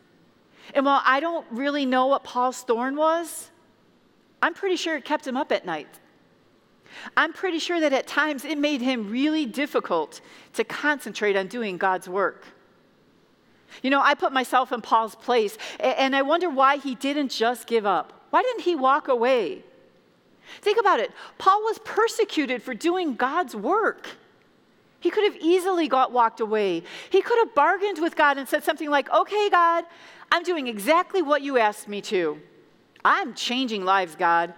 And 0.73 0.85
while 0.85 1.01
I 1.05 1.19
don't 1.19 1.45
really 1.51 1.85
know 1.85 2.07
what 2.07 2.23
Paul's 2.23 2.61
thorn 2.61 2.95
was, 2.95 3.49
I'm 4.41 4.53
pretty 4.53 4.75
sure 4.75 4.95
it 4.95 5.05
kept 5.05 5.25
him 5.25 5.37
up 5.37 5.51
at 5.51 5.65
night. 5.65 5.99
I'm 7.15 7.33
pretty 7.33 7.59
sure 7.59 7.79
that 7.79 7.93
at 7.93 8.07
times 8.07 8.45
it 8.45 8.57
made 8.57 8.81
him 8.81 9.09
really 9.09 9.45
difficult 9.45 10.21
to 10.53 10.63
concentrate 10.63 11.35
on 11.35 11.47
doing 11.47 11.77
God's 11.77 12.09
work. 12.09 12.45
You 13.83 13.89
know, 13.89 14.01
I 14.01 14.15
put 14.15 14.33
myself 14.33 14.71
in 14.71 14.81
Paul's 14.81 15.15
place, 15.15 15.57
and 15.79 16.15
I 16.15 16.23
wonder 16.23 16.49
why 16.49 16.77
he 16.77 16.95
didn't 16.95 17.29
just 17.29 17.67
give 17.67 17.85
up. 17.85 18.25
Why 18.31 18.41
didn't 18.41 18.61
he 18.61 18.75
walk 18.75 19.07
away? 19.07 19.63
Think 20.61 20.79
about 20.79 20.99
it. 20.99 21.11
Paul 21.37 21.61
was 21.61 21.79
persecuted 21.79 22.63
for 22.63 22.73
doing 22.73 23.15
God's 23.15 23.55
work. 23.55 24.09
He 24.99 25.09
could 25.09 25.23
have 25.23 25.41
easily 25.41 25.87
got 25.87 26.11
walked 26.11 26.39
away. 26.39 26.83
He 27.09 27.21
could 27.21 27.37
have 27.39 27.55
bargained 27.55 27.99
with 27.99 28.15
God 28.15 28.37
and 28.37 28.47
said 28.47 28.63
something 28.63 28.89
like, 28.89 29.09
"Okay, 29.11 29.49
God, 29.49 29.85
I'm 30.31 30.43
doing 30.43 30.67
exactly 30.67 31.21
what 31.21 31.41
you 31.41 31.57
asked 31.57 31.87
me 31.87 32.01
to. 32.01 32.39
I'm 33.03 33.33
changing 33.33 33.85
lives, 33.85 34.15
God, 34.15 34.53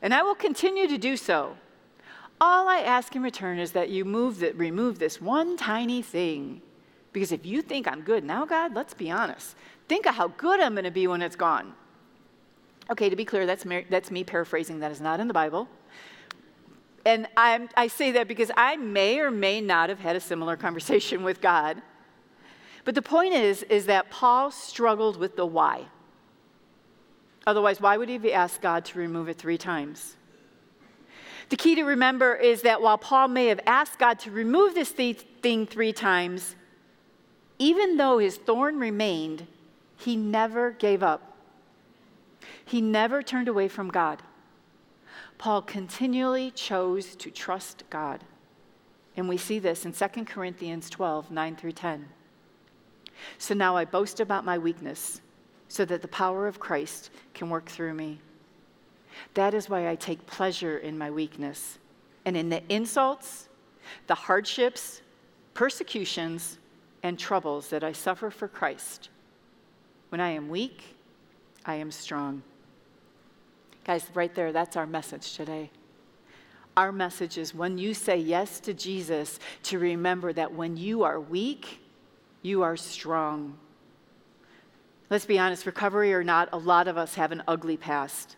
and 0.00 0.14
I 0.14 0.22
will 0.22 0.34
continue 0.34 0.88
to 0.88 0.98
do 0.98 1.16
so. 1.16 1.56
All 2.40 2.68
I 2.68 2.78
ask 2.78 3.14
in 3.14 3.22
return 3.22 3.58
is 3.58 3.72
that 3.72 3.90
you 3.90 4.04
move 4.04 4.42
remove 4.56 4.98
this 4.98 5.20
one 5.20 5.56
tiny 5.56 6.02
thing. 6.02 6.62
Because 7.12 7.30
if 7.30 7.44
you 7.44 7.62
think 7.62 7.86
I'm 7.86 8.00
good 8.00 8.24
now, 8.24 8.44
God, 8.44 8.74
let's 8.74 8.94
be 8.94 9.10
honest. 9.10 9.54
Think 9.86 10.06
of 10.06 10.14
how 10.14 10.28
good 10.28 10.60
I'm 10.60 10.74
going 10.74 10.84
to 10.84 10.90
be 10.90 11.06
when 11.06 11.20
it's 11.20 11.36
gone. 11.36 11.74
Okay, 12.90 13.10
to 13.10 13.16
be 13.16 13.24
clear, 13.24 13.46
that's, 13.46 13.64
that's 13.90 14.10
me 14.10 14.24
paraphrasing. 14.24 14.80
That 14.80 14.90
is 14.90 15.00
not 15.00 15.20
in 15.20 15.28
the 15.28 15.34
Bible. 15.34 15.68
And 17.04 17.26
I'm, 17.36 17.68
I 17.76 17.88
say 17.88 18.12
that 18.12 18.28
because 18.28 18.50
I 18.56 18.76
may 18.76 19.18
or 19.18 19.30
may 19.30 19.60
not 19.60 19.88
have 19.88 19.98
had 19.98 20.16
a 20.16 20.20
similar 20.20 20.56
conversation 20.66 21.22
with 21.22 21.40
God. 21.40 21.82
But 22.84 22.94
the 22.94 23.02
point 23.02 23.34
is, 23.34 23.62
is 23.64 23.86
that 23.86 24.10
Paul 24.10 24.50
struggled 24.50 25.16
with 25.16 25.36
the 25.36 25.46
why. 25.46 25.86
Otherwise, 27.46 27.80
why 27.80 27.96
would 27.96 28.08
he 28.08 28.14
have 28.14 28.26
asked 28.26 28.60
God 28.60 28.84
to 28.86 28.98
remove 28.98 29.28
it 29.28 29.38
three 29.38 29.58
times? 29.58 30.16
The 31.48 31.56
key 31.56 31.74
to 31.74 31.84
remember 31.84 32.34
is 32.34 32.62
that 32.62 32.80
while 32.80 32.98
Paul 32.98 33.28
may 33.28 33.46
have 33.46 33.60
asked 33.66 33.98
God 33.98 34.18
to 34.20 34.30
remove 34.30 34.74
this 34.74 34.90
thing 34.90 35.66
three 35.66 35.92
times, 35.92 36.56
even 37.58 37.96
though 37.96 38.18
his 38.18 38.36
thorn 38.36 38.78
remained, 38.78 39.46
he 39.96 40.16
never 40.16 40.70
gave 40.70 41.02
up. 41.02 41.36
He 42.64 42.80
never 42.80 43.22
turned 43.22 43.48
away 43.48 43.68
from 43.68 43.88
God. 43.88 44.22
Paul 45.42 45.62
continually 45.62 46.52
chose 46.52 47.16
to 47.16 47.28
trust 47.28 47.82
God. 47.90 48.22
And 49.16 49.28
we 49.28 49.36
see 49.36 49.58
this 49.58 49.84
in 49.84 49.92
2 49.92 50.24
Corinthians 50.24 50.88
12 50.88 51.32
9 51.32 51.56
through 51.56 51.72
10. 51.72 52.08
So 53.38 53.52
now 53.52 53.76
I 53.76 53.84
boast 53.84 54.20
about 54.20 54.44
my 54.44 54.56
weakness, 54.56 55.20
so 55.66 55.84
that 55.86 56.00
the 56.00 56.06
power 56.06 56.46
of 56.46 56.60
Christ 56.60 57.10
can 57.34 57.50
work 57.50 57.68
through 57.68 57.94
me. 57.94 58.20
That 59.34 59.52
is 59.52 59.68
why 59.68 59.88
I 59.88 59.96
take 59.96 60.24
pleasure 60.26 60.78
in 60.78 60.96
my 60.96 61.10
weakness 61.10 61.80
and 62.24 62.36
in 62.36 62.48
the 62.48 62.62
insults, 62.72 63.48
the 64.06 64.14
hardships, 64.14 65.02
persecutions, 65.54 66.58
and 67.02 67.18
troubles 67.18 67.68
that 67.70 67.82
I 67.82 67.90
suffer 67.90 68.30
for 68.30 68.46
Christ. 68.46 69.08
When 70.10 70.20
I 70.20 70.30
am 70.30 70.48
weak, 70.48 70.94
I 71.66 71.74
am 71.74 71.90
strong. 71.90 72.44
Guys, 73.84 74.06
right 74.14 74.32
there, 74.34 74.52
that's 74.52 74.76
our 74.76 74.86
message 74.86 75.34
today. 75.34 75.70
Our 76.76 76.92
message 76.92 77.36
is 77.36 77.54
when 77.54 77.78
you 77.78 77.94
say 77.94 78.16
yes 78.16 78.60
to 78.60 78.72
Jesus, 78.72 79.40
to 79.64 79.78
remember 79.78 80.32
that 80.32 80.54
when 80.54 80.76
you 80.76 81.02
are 81.02 81.20
weak, 81.20 81.80
you 82.42 82.62
are 82.62 82.76
strong. 82.76 83.58
Let's 85.10 85.26
be 85.26 85.38
honest, 85.38 85.66
recovery 85.66 86.14
or 86.14 86.22
not, 86.22 86.48
a 86.52 86.58
lot 86.58 86.88
of 86.88 86.96
us 86.96 87.16
have 87.16 87.32
an 87.32 87.42
ugly 87.48 87.76
past. 87.76 88.36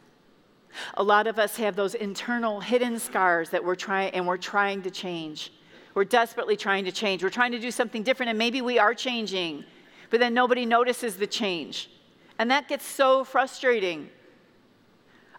A 0.95 1.03
lot 1.03 1.27
of 1.27 1.39
us 1.39 1.57
have 1.59 1.77
those 1.77 1.95
internal 1.95 2.61
hidden 2.61 2.99
scars 2.99 3.51
that 3.51 3.63
we're 3.63 3.77
trying 3.77 4.13
and 4.15 4.27
we're 4.27 4.39
trying 4.39 4.83
to 4.83 4.91
change. 4.91 5.53
We're 5.95 6.05
desperately 6.05 6.57
trying 6.57 6.87
to 6.87 6.93
change. 6.93 7.23
We're 7.23 7.31
trying 7.31 7.53
to 7.53 7.61
do 7.61 7.71
something 7.71 8.03
different 8.03 8.31
and 8.31 8.39
maybe 8.39 8.63
we 8.63 8.79
are 8.79 8.95
changing, 8.95 9.65
but 10.11 10.19
then 10.19 10.35
nobody 10.35 10.67
notices 10.67 11.17
the 11.17 11.27
change. 11.27 11.91
And 12.39 12.51
that 12.51 12.67
gets 12.67 12.85
so 12.85 13.23
frustrating. 13.23 14.09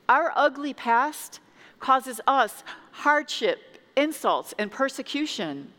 Our 0.08 0.32
ugly 0.36 0.74
past 0.74 1.40
causes 1.80 2.22
us 2.28 2.64
hardship, 2.92 3.60
insults, 3.96 4.54
and 4.58 4.72
persecution. 4.72 5.72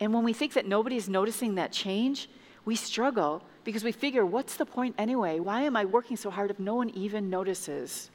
And 0.00 0.12
when 0.12 0.24
we 0.24 0.32
think 0.32 0.54
that 0.54 0.66
nobody's 0.66 1.08
noticing 1.08 1.54
that 1.56 1.72
change, 1.72 2.28
we 2.64 2.74
struggle 2.74 3.42
because 3.64 3.84
we 3.84 3.92
figure, 3.92 4.26
what's 4.26 4.56
the 4.56 4.66
point 4.66 4.94
anyway? 4.98 5.38
Why 5.38 5.62
am 5.62 5.76
I 5.76 5.84
working 5.84 6.16
so 6.16 6.30
hard 6.30 6.50
if 6.50 6.58
no 6.58 6.74
one 6.74 6.90
even 6.90 7.30
notices? 7.30 8.10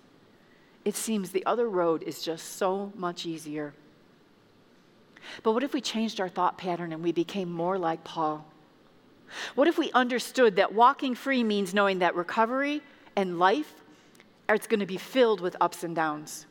it 0.87 0.95
seems 0.95 1.31
the 1.31 1.45
other 1.45 1.69
road 1.69 2.01
is 2.03 2.21
just 2.21 2.55
so 2.55 2.93
much 2.95 3.25
easier. 3.25 3.73
But 5.43 5.51
what 5.51 5.63
if 5.63 5.73
we 5.73 5.81
changed 5.81 6.21
our 6.21 6.29
thought 6.29 6.57
pattern 6.57 6.93
and 6.93 7.03
we 7.03 7.11
became 7.11 7.51
more 7.51 7.77
like 7.77 8.05
Paul? 8.05 8.45
What 9.55 9.67
if 9.67 9.77
we 9.77 9.91
understood 9.91 10.55
that 10.55 10.73
walking 10.73 11.13
free 11.13 11.43
means 11.43 11.73
knowing 11.73 11.99
that 11.99 12.15
recovery 12.15 12.81
and 13.17 13.37
life 13.37 13.83
are 14.49 14.57
going 14.57 14.79
to 14.79 14.85
be 14.85 14.97
filled 14.97 15.41
with 15.41 15.55
ups 15.61 15.83
and 15.83 15.95
downs? 15.95 16.45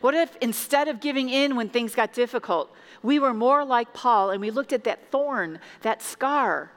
What 0.00 0.14
if 0.14 0.36
instead 0.40 0.88
of 0.88 1.00
giving 1.00 1.28
in 1.28 1.56
when 1.56 1.68
things 1.68 1.94
got 1.94 2.12
difficult, 2.12 2.72
we 3.02 3.18
were 3.18 3.34
more 3.34 3.64
like 3.64 3.92
Paul 3.92 4.30
and 4.30 4.40
we 4.40 4.50
looked 4.50 4.72
at 4.72 4.84
that 4.84 5.10
thorn, 5.10 5.60
that 5.82 6.02
scar, 6.02 6.72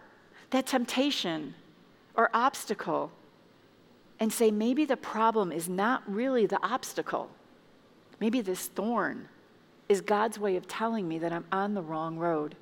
that 0.50 0.68
temptation 0.68 1.56
or 2.16 2.30
obstacle, 2.34 3.12
and 4.20 4.34
say, 4.34 4.52
maybe 4.52 4.84
the 4.84 4.98
problem 4.98 5.52
is 5.52 5.70
not 5.70 6.04
really 6.08 6.46
the 6.46 6.62
obstacle. 6.66 7.30
Maybe 8.20 8.42
this 8.42 8.68
thorn 8.68 9.30
is 9.88 10.02
God's 10.02 10.40
way 10.40 10.56
of 10.56 10.68
telling 10.68 11.08
me 11.08 11.20
that 11.20 11.32
I'm 11.32 11.46
on 11.52 11.76
the 11.76 11.82
wrong 11.82 12.18
road. 12.18 12.56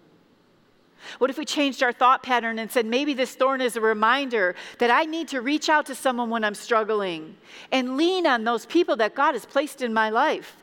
What 1.17 1.29
if 1.29 1.37
we 1.37 1.45
changed 1.45 1.83
our 1.83 1.93
thought 1.93 2.23
pattern 2.23 2.59
and 2.59 2.71
said, 2.71 2.85
maybe 2.85 3.13
this 3.13 3.35
thorn 3.35 3.61
is 3.61 3.75
a 3.75 3.81
reminder 3.81 4.55
that 4.79 4.89
I 4.89 5.03
need 5.03 5.27
to 5.29 5.41
reach 5.41 5.69
out 5.69 5.85
to 5.87 5.95
someone 5.95 6.29
when 6.29 6.43
I'm 6.43 6.55
struggling 6.55 7.37
and 7.71 7.97
lean 7.97 8.25
on 8.25 8.43
those 8.43 8.65
people 8.65 8.95
that 8.97 9.15
God 9.15 9.33
has 9.33 9.45
placed 9.45 9.81
in 9.81 9.93
my 9.93 10.09
life? 10.09 10.57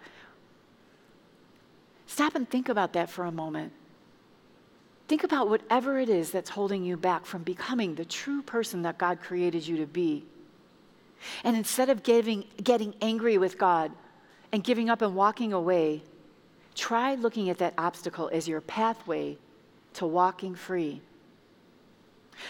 Stop 2.06 2.34
and 2.34 2.48
think 2.48 2.68
about 2.68 2.92
that 2.94 3.08
for 3.08 3.24
a 3.24 3.32
moment. 3.32 3.72
Think 5.08 5.24
about 5.24 5.48
whatever 5.48 5.98
it 5.98 6.08
is 6.08 6.30
that's 6.30 6.50
holding 6.50 6.84
you 6.84 6.96
back 6.96 7.26
from 7.26 7.42
becoming 7.42 7.94
the 7.94 8.04
true 8.04 8.42
person 8.42 8.82
that 8.82 8.98
God 8.98 9.20
created 9.20 9.66
you 9.66 9.76
to 9.78 9.86
be. 9.86 10.24
And 11.44 11.56
instead 11.56 11.88
of 11.88 12.02
giving, 12.02 12.44
getting 12.62 12.94
angry 13.00 13.38
with 13.38 13.58
God 13.58 13.92
and 14.52 14.64
giving 14.64 14.90
up 14.90 15.02
and 15.02 15.14
walking 15.14 15.52
away, 15.52 16.02
try 16.74 17.14
looking 17.14 17.48
at 17.48 17.58
that 17.58 17.74
obstacle 17.78 18.28
as 18.32 18.48
your 18.48 18.60
pathway 18.60 19.36
to 19.94 20.06
walking 20.06 20.54
free. 20.54 21.00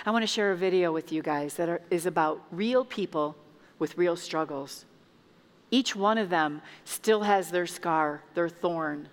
I 0.06 0.10
want 0.10 0.22
to 0.22 0.26
share 0.26 0.52
a 0.52 0.56
video 0.56 0.92
with 0.92 1.12
you 1.12 1.22
guys 1.22 1.54
that 1.54 1.68
are, 1.68 1.80
is 1.90 2.06
about 2.06 2.42
real 2.50 2.84
people 2.84 3.36
with 3.78 3.98
real 3.98 4.16
struggles. 4.16 4.84
Each 5.70 5.96
one 5.96 6.18
of 6.18 6.30
them 6.30 6.62
still 6.84 7.22
has 7.22 7.50
their 7.50 7.66
scar, 7.66 8.22
their 8.34 8.48
thorn. 8.48 9.08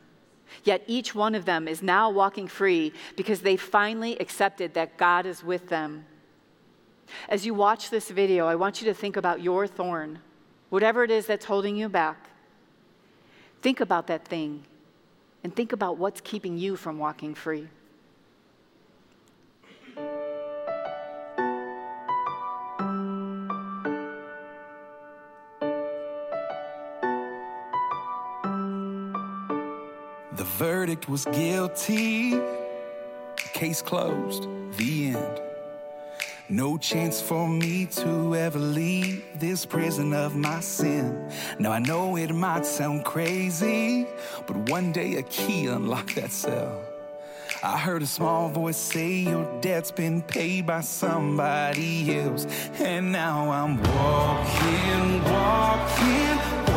Yet 0.63 0.83
each 0.87 1.13
one 1.13 1.35
of 1.35 1.45
them 1.45 1.67
is 1.67 1.81
now 1.81 2.09
walking 2.09 2.47
free 2.47 2.93
because 3.15 3.41
they 3.41 3.55
finally 3.55 4.17
accepted 4.19 4.73
that 4.73 4.97
God 4.97 5.25
is 5.25 5.43
with 5.43 5.69
them 5.69 6.05
as 7.27 7.45
you 7.45 7.53
watch 7.53 7.89
this 7.89 8.09
video, 8.09 8.47
I 8.47 8.55
want 8.55 8.81
you 8.81 8.87
to 8.87 8.93
think 8.93 9.17
about 9.17 9.41
your 9.41 9.67
thorn, 9.67 10.19
whatever 10.69 11.03
it 11.03 11.11
is 11.11 11.25
that's 11.25 11.45
holding 11.45 11.75
you 11.75 11.89
back. 11.89 12.29
Think 13.61 13.79
about 13.79 14.07
that 14.07 14.25
thing 14.25 14.63
and 15.43 15.55
think 15.55 15.73
about 15.73 15.97
what's 15.97 16.21
keeping 16.21 16.57
you 16.57 16.75
from 16.75 16.97
walking 16.97 17.35
free. 17.35 17.67
Verdict 30.59 31.07
was 31.07 31.23
guilty. 31.23 32.37
Case 33.53 33.81
closed. 33.81 34.43
The 34.75 35.15
end. 35.15 35.41
No 36.49 36.77
chance 36.77 37.21
for 37.21 37.47
me 37.47 37.85
to 38.01 38.35
ever 38.35 38.59
leave 38.59 39.23
this 39.39 39.65
prison 39.65 40.13
of 40.13 40.35
my 40.35 40.59
sin. 40.59 41.31
Now 41.59 41.71
I 41.71 41.79
know 41.79 42.17
it 42.17 42.35
might 42.35 42.65
sound 42.65 43.05
crazy, 43.05 44.05
but 44.47 44.57
one 44.69 44.91
day 44.91 45.15
a 45.15 45.23
key 45.23 45.67
unlocked 45.67 46.15
that 46.15 46.31
cell. 46.31 46.77
I 47.63 47.77
heard 47.77 48.01
a 48.01 48.07
small 48.07 48.49
voice 48.49 48.75
say 48.75 49.11
your 49.31 49.61
debt's 49.61 49.91
been 49.91 50.21
paid 50.21 50.67
by 50.67 50.81
somebody 50.81 52.19
else. 52.19 52.45
And 52.79 53.13
now 53.13 53.49
I'm 53.49 53.77
walking, 53.81 55.23
walking, 55.23 56.29
walking 56.43 56.68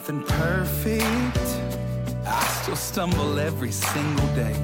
nothing 0.00 0.22
perfect. 0.22 1.36
I 2.26 2.40
still 2.62 2.74
stumble 2.76 3.38
every 3.38 3.70
single 3.70 4.26
day. 4.28 4.56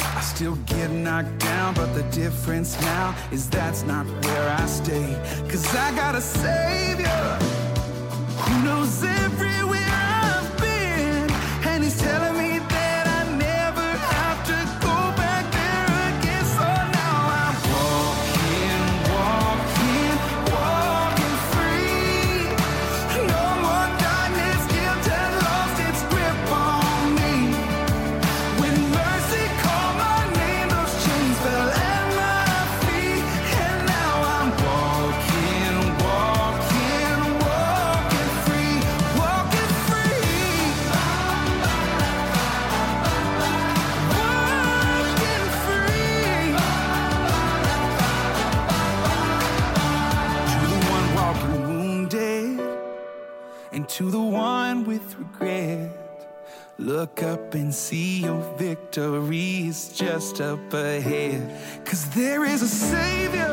I 0.00 0.20
still 0.20 0.56
get 0.66 0.90
knocked 0.90 1.38
down, 1.38 1.72
but 1.72 1.94
the 1.94 2.02
difference 2.10 2.78
now 2.82 3.14
is 3.32 3.48
that's 3.48 3.84
not 3.84 4.04
where 4.24 4.50
I 4.50 4.66
stay. 4.66 5.18
Cause 5.48 5.74
I 5.74 5.96
got 5.96 6.14
a 6.14 6.20
savior 6.20 7.38
who 8.36 8.64
knows 8.64 9.02
everywhere 9.02 9.45
up 60.40 60.74
ahead. 60.74 61.40
Cause 61.84 62.10
there 62.10 62.44
is 62.44 62.60
a 62.60 62.68
Savior 62.68 63.52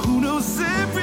who 0.00 0.20
knows 0.20 0.58
everywhere 0.60 0.95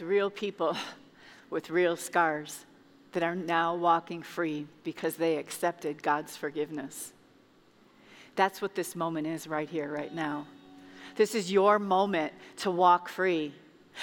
Real 0.00 0.30
people 0.30 0.76
with 1.50 1.70
real 1.70 1.96
scars 1.96 2.64
that 3.12 3.22
are 3.22 3.34
now 3.34 3.74
walking 3.74 4.22
free 4.22 4.66
because 4.82 5.16
they 5.16 5.36
accepted 5.36 6.02
God's 6.02 6.36
forgiveness. 6.36 7.12
That's 8.36 8.60
what 8.60 8.74
this 8.74 8.96
moment 8.96 9.26
is 9.26 9.46
right 9.46 9.68
here, 9.68 9.90
right 9.90 10.12
now. 10.12 10.46
This 11.16 11.34
is 11.34 11.50
your 11.50 11.78
moment 11.78 12.32
to 12.58 12.70
walk 12.70 13.08
free. 13.08 13.54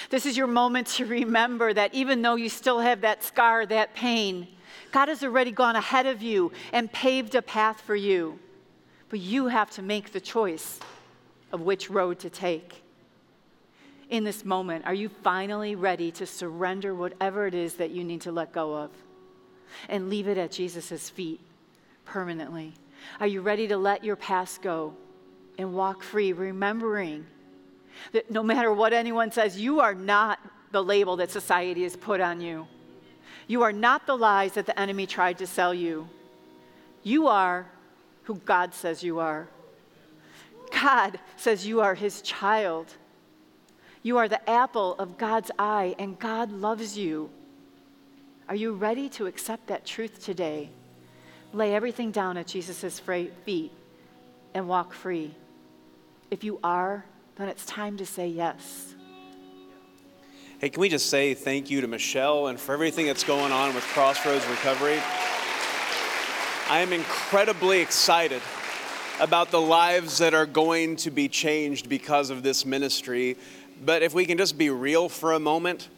This 0.08 0.24
is 0.24 0.36
your 0.36 0.46
moment 0.46 0.86
to 0.88 1.04
remember 1.04 1.74
that 1.74 1.92
even 1.94 2.22
though 2.22 2.36
you 2.36 2.48
still 2.48 2.80
have 2.80 3.02
that 3.02 3.22
scar, 3.22 3.66
that 3.66 3.94
pain, 3.94 4.48
God 4.90 5.08
has 5.08 5.22
already 5.22 5.52
gone 5.52 5.76
ahead 5.76 6.06
of 6.06 6.22
you 6.22 6.52
and 6.72 6.90
paved 6.90 7.34
a 7.34 7.42
path 7.42 7.82
for 7.82 7.94
you. 7.94 8.38
But 9.10 9.20
you 9.20 9.48
have 9.48 9.70
to 9.72 9.82
make 9.82 10.12
the 10.12 10.20
choice 10.20 10.80
of 11.52 11.60
which 11.60 11.90
road 11.90 12.18
to 12.20 12.30
take. 12.30 12.82
In 14.12 14.24
this 14.24 14.44
moment, 14.44 14.84
are 14.84 14.92
you 14.92 15.08
finally 15.08 15.74
ready 15.74 16.10
to 16.12 16.26
surrender 16.26 16.94
whatever 16.94 17.46
it 17.46 17.54
is 17.54 17.76
that 17.76 17.92
you 17.92 18.04
need 18.04 18.20
to 18.20 18.30
let 18.30 18.52
go 18.52 18.74
of 18.74 18.90
and 19.88 20.10
leave 20.10 20.28
it 20.28 20.36
at 20.36 20.52
Jesus' 20.52 21.08
feet 21.08 21.40
permanently? 22.04 22.74
Are 23.20 23.26
you 23.26 23.40
ready 23.40 23.66
to 23.68 23.78
let 23.78 24.04
your 24.04 24.16
past 24.16 24.60
go 24.60 24.92
and 25.56 25.72
walk 25.72 26.02
free, 26.02 26.34
remembering 26.34 27.24
that 28.12 28.30
no 28.30 28.42
matter 28.42 28.70
what 28.70 28.92
anyone 28.92 29.32
says, 29.32 29.58
you 29.58 29.80
are 29.80 29.94
not 29.94 30.38
the 30.72 30.84
label 30.84 31.16
that 31.16 31.30
society 31.30 31.84
has 31.84 31.96
put 31.96 32.20
on 32.20 32.42
you? 32.42 32.66
You 33.46 33.62
are 33.62 33.72
not 33.72 34.06
the 34.06 34.18
lies 34.18 34.52
that 34.52 34.66
the 34.66 34.78
enemy 34.78 35.06
tried 35.06 35.38
to 35.38 35.46
sell 35.46 35.72
you. 35.72 36.06
You 37.02 37.28
are 37.28 37.66
who 38.24 38.34
God 38.34 38.74
says 38.74 39.02
you 39.02 39.20
are. 39.20 39.48
God 40.70 41.18
says 41.38 41.66
you 41.66 41.80
are 41.80 41.94
his 41.94 42.20
child. 42.20 42.94
You 44.02 44.18
are 44.18 44.28
the 44.28 44.50
apple 44.50 44.94
of 44.98 45.16
God's 45.16 45.50
eye, 45.58 45.94
and 45.98 46.18
God 46.18 46.50
loves 46.50 46.98
you. 46.98 47.30
Are 48.48 48.56
you 48.56 48.72
ready 48.72 49.08
to 49.10 49.26
accept 49.26 49.68
that 49.68 49.86
truth 49.86 50.24
today? 50.24 50.70
Lay 51.52 51.74
everything 51.74 52.10
down 52.10 52.36
at 52.36 52.48
Jesus' 52.48 53.00
feet 53.44 53.72
and 54.54 54.68
walk 54.68 54.92
free. 54.92 55.34
If 56.30 56.42
you 56.42 56.58
are, 56.64 57.04
then 57.36 57.48
it's 57.48 57.64
time 57.64 57.96
to 57.98 58.06
say 58.06 58.26
yes. 58.26 58.94
Hey, 60.58 60.70
can 60.70 60.80
we 60.80 60.88
just 60.88 61.08
say 61.08 61.34
thank 61.34 61.70
you 61.70 61.80
to 61.80 61.86
Michelle 61.86 62.48
and 62.48 62.58
for 62.58 62.72
everything 62.72 63.06
that's 63.06 63.24
going 63.24 63.52
on 63.52 63.74
with 63.74 63.84
Crossroads 63.84 64.46
Recovery? 64.46 64.98
I 66.68 66.80
am 66.80 66.92
incredibly 66.92 67.80
excited 67.80 68.42
about 69.20 69.50
the 69.50 69.60
lives 69.60 70.18
that 70.18 70.34
are 70.34 70.46
going 70.46 70.96
to 70.96 71.10
be 71.10 71.28
changed 71.28 71.88
because 71.88 72.30
of 72.30 72.42
this 72.42 72.64
ministry. 72.64 73.36
But 73.84 74.02
if 74.02 74.14
we 74.14 74.24
can 74.24 74.38
just 74.38 74.56
be 74.56 74.70
real 74.70 75.08
for 75.08 75.32
a 75.32 75.40
moment, 75.40 75.88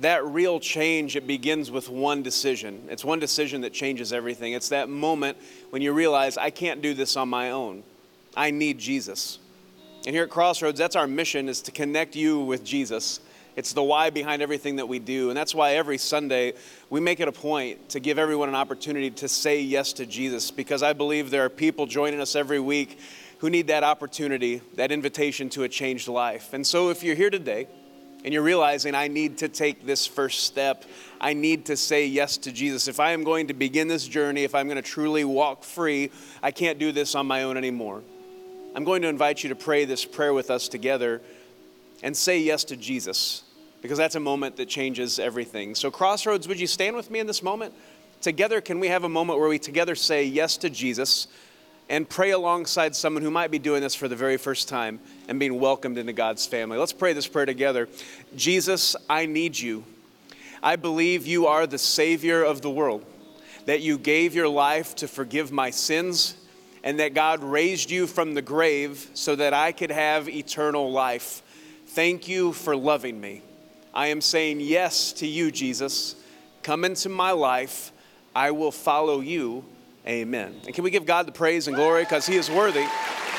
that 0.00 0.24
real 0.24 0.60
change 0.60 1.16
it 1.16 1.26
begins 1.26 1.70
with 1.70 1.88
one 1.88 2.22
decision. 2.22 2.86
It's 2.88 3.04
one 3.04 3.18
decision 3.18 3.62
that 3.62 3.72
changes 3.72 4.12
everything. 4.12 4.52
It's 4.52 4.68
that 4.68 4.88
moment 4.88 5.36
when 5.70 5.82
you 5.82 5.92
realize 5.92 6.36
I 6.36 6.50
can't 6.50 6.80
do 6.80 6.94
this 6.94 7.16
on 7.16 7.28
my 7.28 7.50
own. 7.50 7.82
I 8.36 8.52
need 8.52 8.78
Jesus. 8.78 9.40
And 10.06 10.14
here 10.14 10.24
at 10.24 10.30
Crossroads, 10.30 10.78
that's 10.78 10.94
our 10.94 11.08
mission 11.08 11.48
is 11.48 11.60
to 11.62 11.72
connect 11.72 12.14
you 12.14 12.38
with 12.40 12.64
Jesus. 12.64 13.18
It's 13.56 13.72
the 13.72 13.82
why 13.82 14.10
behind 14.10 14.40
everything 14.40 14.76
that 14.76 14.86
we 14.86 15.00
do. 15.00 15.30
And 15.30 15.36
that's 15.36 15.52
why 15.52 15.72
every 15.72 15.98
Sunday 15.98 16.52
we 16.90 17.00
make 17.00 17.18
it 17.18 17.26
a 17.26 17.32
point 17.32 17.88
to 17.88 17.98
give 17.98 18.16
everyone 18.16 18.48
an 18.48 18.54
opportunity 18.54 19.10
to 19.10 19.26
say 19.26 19.60
yes 19.60 19.92
to 19.94 20.06
Jesus 20.06 20.52
because 20.52 20.84
I 20.84 20.92
believe 20.92 21.30
there 21.30 21.44
are 21.44 21.48
people 21.48 21.86
joining 21.86 22.20
us 22.20 22.36
every 22.36 22.60
week 22.60 23.00
who 23.38 23.50
need 23.50 23.68
that 23.68 23.84
opportunity, 23.84 24.60
that 24.74 24.90
invitation 24.92 25.48
to 25.50 25.62
a 25.62 25.68
changed 25.68 26.08
life. 26.08 26.52
And 26.52 26.66
so 26.66 26.90
if 26.90 27.02
you're 27.02 27.14
here 27.14 27.30
today 27.30 27.68
and 28.24 28.34
you're 28.34 28.42
realizing 28.42 28.94
I 28.94 29.08
need 29.08 29.38
to 29.38 29.48
take 29.48 29.86
this 29.86 30.06
first 30.06 30.44
step, 30.44 30.84
I 31.20 31.34
need 31.34 31.66
to 31.66 31.76
say 31.76 32.06
yes 32.06 32.36
to 32.38 32.52
Jesus. 32.52 32.88
If 32.88 32.98
I 32.98 33.12
am 33.12 33.22
going 33.22 33.46
to 33.46 33.54
begin 33.54 33.86
this 33.86 34.06
journey, 34.06 34.42
if 34.42 34.54
I'm 34.54 34.66
going 34.66 34.76
to 34.76 34.82
truly 34.82 35.24
walk 35.24 35.62
free, 35.62 36.10
I 36.42 36.50
can't 36.50 36.78
do 36.78 36.90
this 36.90 37.14
on 37.14 37.26
my 37.26 37.44
own 37.44 37.56
anymore. 37.56 38.02
I'm 38.74 38.84
going 38.84 39.02
to 39.02 39.08
invite 39.08 39.42
you 39.42 39.48
to 39.50 39.56
pray 39.56 39.84
this 39.84 40.04
prayer 40.04 40.34
with 40.34 40.50
us 40.50 40.68
together 40.68 41.22
and 42.02 42.16
say 42.16 42.40
yes 42.40 42.64
to 42.64 42.76
Jesus 42.76 43.44
because 43.82 43.98
that's 43.98 44.16
a 44.16 44.20
moment 44.20 44.56
that 44.56 44.68
changes 44.68 45.20
everything. 45.20 45.76
So, 45.76 45.90
Crossroads, 45.90 46.48
would 46.48 46.58
you 46.58 46.66
stand 46.66 46.96
with 46.96 47.10
me 47.10 47.20
in 47.20 47.26
this 47.26 47.42
moment? 47.42 47.72
Together, 48.20 48.60
can 48.60 48.80
we 48.80 48.88
have 48.88 49.04
a 49.04 49.08
moment 49.08 49.38
where 49.38 49.48
we 49.48 49.60
together 49.60 49.94
say 49.94 50.24
yes 50.24 50.56
to 50.58 50.70
Jesus 50.70 51.28
and 51.88 52.08
pray 52.08 52.30
alongside 52.30 52.94
someone 52.94 53.22
who 53.22 53.30
might 53.30 53.50
be 53.50 53.58
doing 53.58 53.80
this 53.80 53.94
for 53.94 54.08
the 54.08 54.16
very 54.16 54.36
first 54.36 54.68
time 54.68 55.00
and 55.28 55.38
being 55.40 55.58
welcomed 55.58 55.98
into 55.98 56.12
God's 56.12 56.46
family? 56.46 56.78
Let's 56.78 56.92
pray 56.92 57.12
this 57.12 57.26
prayer 57.26 57.46
together. 57.46 57.88
Jesus, 58.36 58.94
I 59.08 59.26
need 59.26 59.58
you. 59.58 59.84
I 60.62 60.76
believe 60.76 61.26
you 61.26 61.46
are 61.46 61.66
the 61.66 61.78
Savior 61.78 62.42
of 62.42 62.62
the 62.62 62.70
world, 62.70 63.04
that 63.66 63.80
you 63.80 63.96
gave 63.96 64.34
your 64.34 64.48
life 64.48 64.96
to 64.96 65.08
forgive 65.08 65.52
my 65.52 65.70
sins, 65.70 66.34
and 66.84 67.00
that 67.00 67.14
God 67.14 67.42
raised 67.42 67.90
you 67.90 68.06
from 68.06 68.34
the 68.34 68.42
grave 68.42 69.10
so 69.14 69.36
that 69.36 69.54
I 69.54 69.72
could 69.72 69.90
have 69.90 70.28
eternal 70.28 70.90
life. 70.90 71.42
Thank 71.86 72.28
you 72.28 72.52
for 72.52 72.76
loving 72.76 73.20
me. 73.20 73.42
I 73.94 74.08
am 74.08 74.20
saying 74.20 74.60
yes 74.60 75.12
to 75.14 75.26
you, 75.26 75.50
Jesus. 75.50 76.14
Come 76.62 76.84
into 76.84 77.08
my 77.08 77.32
life. 77.32 77.92
I 78.34 78.50
will 78.50 78.70
follow 78.70 79.20
you. 79.20 79.64
Amen. 80.08 80.58
And 80.64 80.74
can 80.74 80.84
we 80.84 80.90
give 80.90 81.04
God 81.04 81.26
the 81.26 81.32
praise 81.32 81.66
and 81.66 81.76
glory 81.76 82.02
because 82.02 82.26
He 82.26 82.36
is 82.36 82.50
worthy? 82.50 82.86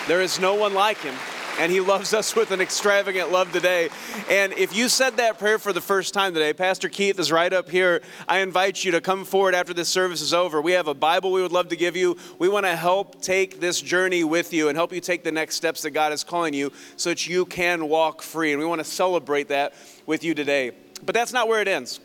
There 0.08 0.22
is 0.22 0.40
no 0.40 0.54
one 0.54 0.76
like 0.76 1.00
Him. 1.00 1.16
And 1.60 1.72
he 1.72 1.82
loves 1.82 2.14
us 2.14 2.36
with 2.36 2.52
an 2.52 2.62
extravagant 2.62 3.32
love 3.32 3.52
today. 3.52 3.90
And 4.30 4.54
if 4.54 4.74
you 4.74 4.88
said 4.88 5.18
that 5.18 5.40
prayer 5.40 5.60
for 5.60 5.74
the 5.74 5.82
first 5.82 6.14
time 6.14 6.34
today, 6.34 6.54
Pastor 6.54 6.88
Keith 6.88 7.20
is 7.20 7.32
right 7.34 7.52
up 7.52 7.70
here. 7.70 8.02
I 8.30 8.40
invite 8.40 8.86
you 8.86 8.92
to 8.92 9.02
come 9.02 9.26
forward 9.26 9.56
after 9.56 9.74
this 9.74 9.90
service 9.90 10.22
is 10.22 10.34
over. 10.34 10.62
We 10.62 10.72
have 10.74 10.88
a 10.88 10.94
Bible 10.94 11.34
we 11.34 11.42
would 11.42 11.52
love 11.52 11.68
to 11.70 11.76
give 11.76 11.98
you. 11.98 12.18
We 12.38 12.48
want 12.48 12.66
to 12.66 12.76
help 12.76 13.22
take 13.22 13.60
this 13.60 13.82
journey 13.82 14.24
with 14.24 14.54
you 14.54 14.70
and 14.70 14.78
help 14.78 14.94
you 14.94 15.02
take 15.02 15.24
the 15.24 15.34
next 15.34 15.56
steps 15.56 15.82
that 15.82 15.92
God 15.92 16.14
is 16.14 16.24
calling 16.24 16.54
you 16.54 16.72
so 16.96 17.10
that 17.10 17.28
you 17.28 17.46
can 17.46 17.90
walk 17.90 18.22
free. 18.22 18.54
And 18.54 18.60
we 18.62 18.66
want 18.66 18.80
to 18.80 18.86
celebrate 18.86 19.50
that 19.50 19.74
with 20.06 20.24
you 20.24 20.34
today. 20.34 20.72
But 21.04 21.14
that's 21.14 21.34
not 21.34 21.48
where 21.48 21.62
it 21.62 21.68
ends. 21.68 22.00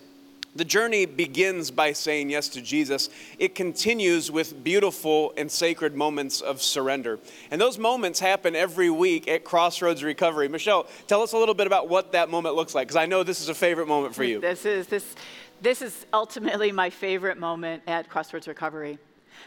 The 0.57 0.65
journey 0.65 1.05
begins 1.05 1.73
by 1.73 1.93
saying 1.93 2.31
yes 2.31 2.49
to 2.51 2.63
Jesus. 2.63 3.11
It 3.41 3.57
continues 3.57 4.31
with 4.31 4.63
beautiful 4.63 5.33
and 5.37 5.51
sacred 5.51 5.97
moments 5.97 6.41
of 6.41 6.63
surrender. 6.63 7.19
And 7.51 7.61
those 7.61 7.77
moments 7.77 8.21
happen 8.21 8.55
every 8.55 8.89
week 8.89 9.27
at 9.27 9.43
Crossroads 9.43 10.05
Recovery. 10.05 10.47
Michelle, 10.47 10.87
tell 11.09 11.23
us 11.23 11.33
a 11.33 11.39
little 11.39 11.57
bit 11.57 11.67
about 11.67 11.89
what 11.89 12.13
that 12.13 12.31
moment 12.31 12.55
looks 12.55 12.73
like, 12.73 12.87
because 12.87 12.97
I 12.97 13.07
know 13.07 13.25
this 13.25 13.41
is 13.41 13.49
a 13.49 13.55
favorite 13.55 13.89
moment 13.89 14.15
for 14.15 14.23
you. 14.23 14.41
This 14.41 14.65
is, 14.65 14.87
this, 14.87 15.17
this 15.61 15.83
is 15.83 16.07
ultimately 16.13 16.71
my 16.71 16.89
favorite 16.89 17.39
moment 17.39 17.83
at 17.89 18.09
Crossroads 18.09 18.47
Recovery. 18.47 18.99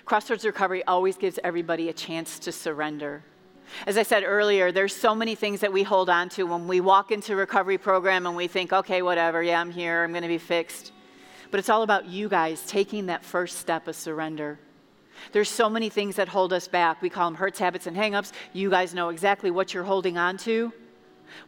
Crossroads 0.03 0.43
Recovery 0.43 0.83
always 0.83 1.15
gives 1.15 1.39
everybody 1.41 1.87
a 1.87 1.93
chance 1.93 2.37
to 2.39 2.51
surrender. 2.51 3.23
As 3.85 3.97
I 3.97 4.03
said 4.03 4.23
earlier, 4.25 4.73
there's 4.73 4.95
so 4.95 5.15
many 5.15 5.35
things 5.35 5.61
that 5.61 5.71
we 5.71 5.83
hold 5.83 6.09
on 6.09 6.27
to 6.29 6.43
when 6.43 6.67
we 6.67 6.81
walk 6.81 7.11
into 7.11 7.35
recovery 7.35 7.77
program 7.77 8.25
and 8.25 8.35
we 8.35 8.47
think, 8.47 8.73
okay, 8.73 9.01
whatever, 9.01 9.41
yeah, 9.41 9.61
I'm 9.61 9.71
here, 9.71 10.03
I'm 10.03 10.11
going 10.11 10.23
to 10.23 10.27
be 10.27 10.37
fixed. 10.37 10.91
But 11.51 11.59
it's 11.59 11.69
all 11.69 11.83
about 11.83 12.07
you 12.07 12.29
guys 12.29 12.65
taking 12.65 13.07
that 13.07 13.23
first 13.23 13.59
step 13.59 13.87
of 13.87 13.95
surrender. 13.95 14.59
There's 15.31 15.49
so 15.49 15.69
many 15.69 15.89
things 15.89 16.15
that 16.17 16.27
hold 16.27 16.53
us 16.53 16.67
back. 16.67 17.01
We 17.01 17.09
call 17.09 17.29
them 17.29 17.35
hurts, 17.35 17.59
habits, 17.59 17.87
and 17.87 17.97
hangups. 17.97 18.31
You 18.53 18.69
guys 18.69 18.93
know 18.93 19.09
exactly 19.09 19.51
what 19.51 19.73
you're 19.73 19.83
holding 19.83 20.17
on 20.17 20.37
to. 20.39 20.71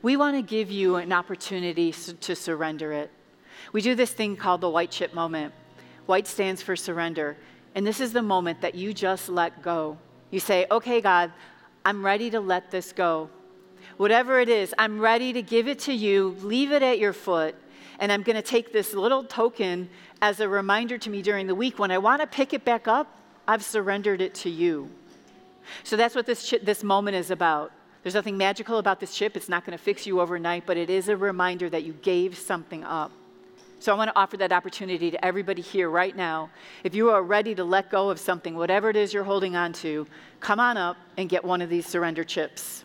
We 0.02 0.18
want 0.18 0.36
to 0.36 0.42
give 0.42 0.72
you 0.72 0.96
an 0.96 1.14
opportunity 1.14 1.92
to 1.92 2.36
surrender 2.36 2.92
it. 2.92 3.12
We 3.72 3.82
do 3.82 3.96
this 3.96 4.12
thing 4.12 4.36
called 4.36 4.62
the 4.62 4.70
white 4.70 4.92
chip 4.92 5.14
moment. 5.14 5.54
White 6.06 6.28
stands 6.28 6.62
for 6.62 6.76
surrender. 6.76 7.38
And 7.76 7.86
this 7.86 8.00
is 8.00 8.14
the 8.14 8.22
moment 8.22 8.62
that 8.62 8.76
you 8.76 8.94
just 8.94 9.30
let 9.30 9.62
go. 9.62 9.98
You 10.32 10.40
say, 10.40 10.66
okay, 10.72 11.02
God, 11.02 11.32
I'm 11.86 12.04
ready 12.06 12.30
to 12.32 12.40
let 12.40 12.72
this 12.72 12.92
go. 12.92 13.30
Whatever 13.98 14.40
it 14.40 14.50
is, 14.50 14.74
I'm 14.78 15.00
ready 15.00 15.34
to 15.34 15.42
give 15.42 15.68
it 15.68 15.80
to 15.80 15.94
you, 15.94 16.36
leave 16.42 16.72
it 16.72 16.84
at 16.84 17.00
your 17.00 17.14
foot, 17.14 17.56
and 18.00 18.12
I'm 18.12 18.24
going 18.24 18.38
to 18.38 18.42
take 18.42 18.74
this 18.74 18.94
little 18.94 19.24
token 19.24 19.90
as 20.22 20.40
a 20.40 20.50
reminder 20.50 20.98
to 20.98 21.10
me 21.10 21.22
during 21.22 21.48
the 21.48 21.56
week 21.56 21.78
when 21.78 21.92
I 21.92 21.98
want 21.98 22.22
to 22.22 22.28
pick 22.28 22.54
it 22.54 22.66
back 22.66 22.88
up, 22.88 23.20
I've 23.48 23.64
surrendered 23.64 24.22
it 24.22 24.34
to 24.36 24.50
you. 24.50 24.90
So 25.84 25.96
that's 25.98 26.16
what 26.16 26.26
this, 26.26 26.48
chip, 26.48 26.66
this 26.66 26.84
moment 26.84 27.16
is 27.16 27.30
about. 27.30 27.72
There's 28.02 28.16
nothing 28.16 28.38
magical 28.38 28.78
about 28.78 29.00
this 29.00 29.14
chip. 29.14 29.36
It's 29.36 29.50
not 29.50 29.66
going 29.66 29.78
to 29.78 29.84
fix 29.84 30.08
you 30.08 30.22
overnight, 30.22 30.66
but 30.66 30.78
it 30.78 30.90
is 30.90 31.10
a 31.10 31.18
reminder 31.18 31.70
that 31.70 31.84
you 31.84 31.94
gave 31.94 32.38
something 32.38 32.84
up. 32.84 33.12
So 33.82 33.94
I 33.94 33.98
want 33.98 34.10
to 34.10 34.18
offer 34.18 34.38
that 34.38 34.52
opportunity 34.52 35.12
to 35.12 35.26
everybody 35.26 35.62
here 35.62 35.90
right 35.90 36.16
now. 36.16 36.50
If 36.84 36.96
you 36.96 37.12
are 37.12 37.24
ready 37.24 37.56
to 37.56 37.64
let 37.64 37.90
go 37.90 38.10
of 38.10 38.20
something, 38.20 38.56
whatever 38.56 38.90
it 38.90 38.96
is 38.96 39.14
you're 39.14 39.24
holding 39.24 39.56
on 39.56 39.74
to, 39.74 40.08
come 40.40 40.60
on 40.60 40.76
up 40.78 40.98
and 41.18 41.30
get 41.30 41.44
one 41.44 41.62
of 41.62 41.70
these 41.70 41.86
surrender 41.86 42.24
chips. 42.24 42.84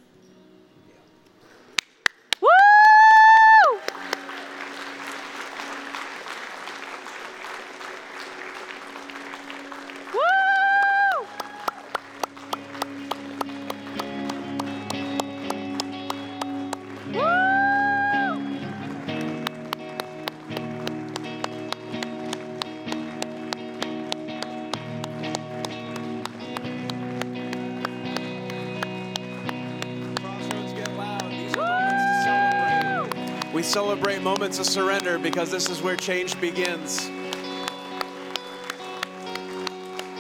Celebrate 33.75 34.23
moments 34.23 34.61
of 34.61 34.67
surrender 34.67 35.19
because 35.19 35.51
this 35.51 35.69
is 35.69 35.83
where 35.83 35.97
change 35.97 36.41
begins. 36.41 37.11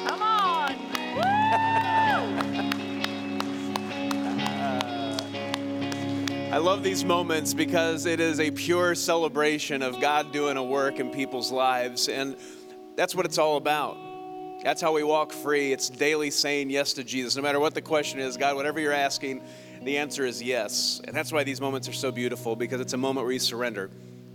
Come 0.04 0.20
on. 0.20 0.72
I 6.52 6.58
love 6.58 6.82
these 6.82 7.04
moments 7.04 7.54
because 7.54 8.06
it 8.06 8.18
is 8.18 8.40
a 8.40 8.50
pure 8.50 8.96
celebration 8.96 9.82
of 9.82 10.00
God 10.00 10.32
doing 10.32 10.56
a 10.56 10.64
work 10.64 10.98
in 10.98 11.10
people's 11.10 11.52
lives. 11.52 12.08
And 12.08 12.36
that's 12.96 13.14
what 13.14 13.24
it's 13.24 13.38
all 13.38 13.56
about. 13.56 13.96
That's 14.64 14.80
how 14.80 14.92
we 14.92 15.04
walk 15.04 15.30
free. 15.30 15.72
It's 15.72 15.88
daily 15.88 16.32
saying 16.32 16.70
yes 16.70 16.92
to 16.94 17.04
Jesus. 17.04 17.36
No 17.36 17.42
matter 17.42 17.60
what 17.60 17.74
the 17.74 17.82
question 17.82 18.18
is, 18.18 18.36
God, 18.36 18.56
whatever 18.56 18.80
you're 18.80 18.92
asking, 18.92 19.42
the 19.84 19.98
answer 19.98 20.24
is 20.24 20.42
yes. 20.42 21.00
And 21.04 21.14
that's 21.14 21.32
why 21.32 21.44
these 21.44 21.60
moments 21.60 21.88
are 21.88 21.92
so 21.92 22.10
beautiful 22.10 22.56
because 22.56 22.80
it's 22.80 22.94
a 22.94 22.98
moment 22.98 23.24
where 23.26 23.32
you 23.32 23.38
surrender. 23.38 23.90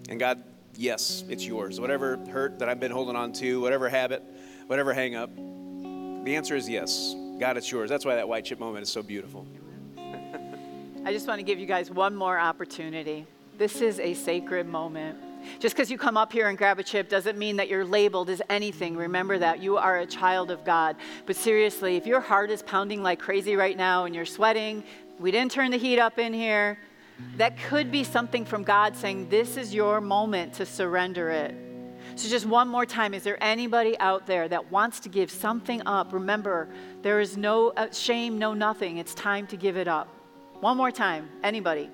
And 0.07 0.19
God, 0.19 0.43
yes, 0.75 1.23
it's 1.27 1.45
yours. 1.45 1.79
Whatever 1.79 2.17
hurt 2.31 2.59
that 2.59 2.69
I've 2.69 2.79
been 2.79 2.91
holding 2.91 3.15
on 3.15 3.33
to, 3.33 3.59
whatever 3.59 3.89
habit, 3.89 4.23
whatever 4.67 4.93
hang 4.93 5.15
up, 5.15 5.35
the 5.35 6.35
answer 6.35 6.55
is 6.55 6.69
yes. 6.69 7.15
God, 7.39 7.57
it's 7.57 7.71
yours. 7.71 7.89
That's 7.89 8.05
why 8.05 8.15
that 8.15 8.27
white 8.27 8.45
chip 8.45 8.59
moment 8.59 8.83
is 8.83 8.91
so 8.91 9.01
beautiful. 9.01 9.47
I 9.97 11.13
just 11.13 11.27
want 11.27 11.39
to 11.39 11.43
give 11.43 11.59
you 11.59 11.65
guys 11.65 11.89
one 11.89 12.15
more 12.15 12.37
opportunity. 12.37 13.25
This 13.57 13.81
is 13.81 13.99
a 13.99 14.13
sacred 14.13 14.67
moment. 14.67 15.17
Just 15.59 15.75
because 15.75 15.89
you 15.89 15.97
come 15.97 16.17
up 16.17 16.33
here 16.33 16.49
and 16.49 16.57
grab 16.57 16.79
a 16.79 16.83
chip 16.83 17.09
doesn't 17.09 17.37
mean 17.37 17.55
that 17.55 17.69
you're 17.69 17.85
labeled 17.85 18.29
as 18.29 18.41
anything. 18.49 18.97
Remember 18.97 19.37
that. 19.37 19.61
You 19.61 19.77
are 19.77 19.97
a 19.97 20.05
child 20.05 20.51
of 20.51 20.65
God. 20.65 20.97
But 21.25 21.37
seriously, 21.37 21.95
if 21.95 22.05
your 22.05 22.19
heart 22.19 22.51
is 22.51 22.61
pounding 22.61 23.01
like 23.01 23.19
crazy 23.19 23.55
right 23.55 23.77
now 23.77 24.03
and 24.03 24.13
you're 24.13 24.25
sweating, 24.25 24.83
we 25.19 25.31
didn't 25.31 25.51
turn 25.51 25.71
the 25.71 25.77
heat 25.77 25.99
up 25.99 26.17
in 26.17 26.33
here. 26.33 26.79
That 27.35 27.57
could 27.57 27.91
be 27.91 28.03
something 28.05 28.45
from 28.45 28.63
God 28.63 28.95
saying, 28.95 29.29
This 29.29 29.57
is 29.57 29.73
your 29.73 29.99
moment 29.99 30.53
to 30.53 30.65
surrender 30.65 31.29
it. 31.29 31.53
So, 32.15 32.29
just 32.29 32.45
one 32.45 32.67
more 32.67 32.85
time, 32.85 33.13
is 33.13 33.23
there 33.23 33.41
anybody 33.43 33.97
out 33.99 34.25
there 34.25 34.47
that 34.47 34.71
wants 34.71 35.01
to 35.01 35.09
give 35.09 35.29
something 35.29 35.81
up? 35.85 36.13
Remember, 36.13 36.69
there 37.01 37.19
is 37.19 37.37
no 37.37 37.69
uh, 37.71 37.91
shame, 37.91 38.39
no 38.39 38.53
nothing. 38.53 38.97
It's 38.97 39.13
time 39.13 39.45
to 39.47 39.57
give 39.57 39.77
it 39.77 39.87
up. 39.87 40.07
One 40.61 40.77
more 40.77 40.91
time, 40.91 41.29
anybody? 41.43 41.89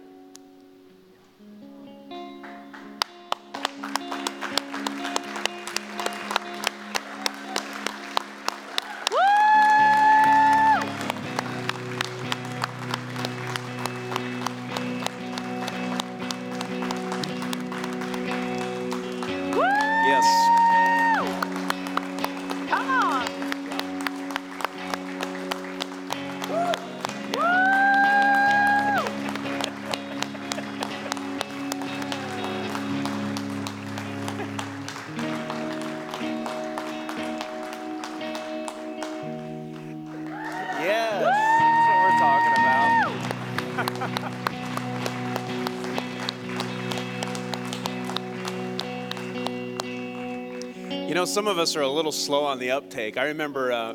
Know, 51.26 51.32
some 51.32 51.48
of 51.48 51.58
us 51.58 51.76
are 51.76 51.82
a 51.82 51.90
little 51.90 52.12
slow 52.12 52.44
on 52.44 52.60
the 52.60 52.70
uptake. 52.70 53.18
I 53.18 53.26
remember 53.26 53.72
uh, 53.72 53.94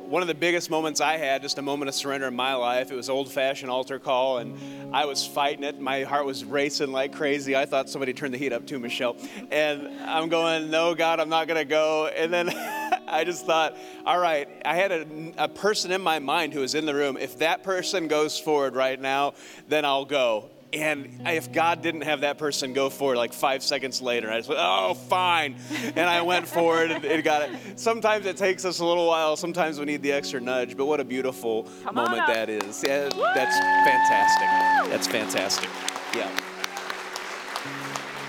one 0.00 0.20
of 0.20 0.26
the 0.26 0.34
biggest 0.34 0.68
moments 0.68 1.00
I 1.00 1.16
had, 1.16 1.40
just 1.40 1.58
a 1.58 1.62
moment 1.62 1.88
of 1.88 1.94
surrender 1.94 2.26
in 2.26 2.34
my 2.34 2.54
life. 2.54 2.90
It 2.90 2.96
was 2.96 3.08
old 3.08 3.30
fashioned 3.30 3.70
altar 3.70 4.00
call, 4.00 4.38
and 4.38 4.92
I 4.92 5.04
was 5.04 5.24
fighting 5.24 5.62
it. 5.62 5.80
My 5.80 6.02
heart 6.02 6.26
was 6.26 6.44
racing 6.44 6.90
like 6.90 7.12
crazy. 7.12 7.54
I 7.54 7.66
thought 7.66 7.88
somebody 7.88 8.12
turned 8.12 8.34
the 8.34 8.38
heat 8.38 8.52
up 8.52 8.66
too, 8.66 8.80
Michelle. 8.80 9.16
And 9.52 9.86
I'm 10.00 10.28
going, 10.28 10.70
No, 10.70 10.96
God, 10.96 11.20
I'm 11.20 11.28
not 11.28 11.46
going 11.46 11.58
to 11.58 11.64
go. 11.64 12.08
And 12.08 12.32
then 12.32 12.50
I 13.06 13.22
just 13.24 13.46
thought, 13.46 13.76
All 14.04 14.18
right, 14.18 14.48
I 14.64 14.74
had 14.74 14.90
a, 14.90 15.34
a 15.38 15.48
person 15.48 15.92
in 15.92 16.00
my 16.00 16.18
mind 16.18 16.52
who 16.52 16.60
was 16.60 16.74
in 16.74 16.84
the 16.84 16.94
room. 16.94 17.16
If 17.16 17.38
that 17.38 17.62
person 17.62 18.08
goes 18.08 18.38
forward 18.40 18.74
right 18.74 19.00
now, 19.00 19.34
then 19.68 19.84
I'll 19.84 20.04
go. 20.04 20.50
And 20.72 21.20
if 21.26 21.52
God 21.52 21.82
didn't 21.82 22.00
have 22.02 22.22
that 22.22 22.38
person 22.38 22.72
go 22.72 22.88
for 22.88 23.12
it 23.12 23.18
like 23.18 23.34
five 23.34 23.62
seconds 23.62 24.00
later, 24.00 24.30
I 24.30 24.38
just 24.38 24.48
went, 24.48 24.60
oh, 24.62 24.94
fine. 24.94 25.56
And 25.84 26.00
I 26.00 26.22
went 26.22 26.48
forward 26.48 26.90
and, 26.90 27.04
and 27.04 27.22
got 27.22 27.42
it. 27.42 27.78
Sometimes 27.78 28.24
it 28.24 28.38
takes 28.38 28.64
us 28.64 28.78
a 28.78 28.84
little 28.84 29.06
while. 29.06 29.36
Sometimes 29.36 29.78
we 29.78 29.84
need 29.84 30.00
the 30.00 30.12
extra 30.12 30.40
nudge. 30.40 30.74
But 30.74 30.86
what 30.86 30.98
a 30.98 31.04
beautiful 31.04 31.68
Come 31.84 31.96
moment 31.96 32.26
that 32.26 32.48
is. 32.48 32.82
Yeah, 32.86 33.10
that's 33.34 33.58
fantastic. 33.58 34.90
That's 34.90 35.06
fantastic. 35.06 35.68
Yeah. 36.16 36.30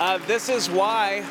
Uh, 0.02 0.18
this 0.28 0.50
is 0.50 0.70
why 0.70 1.24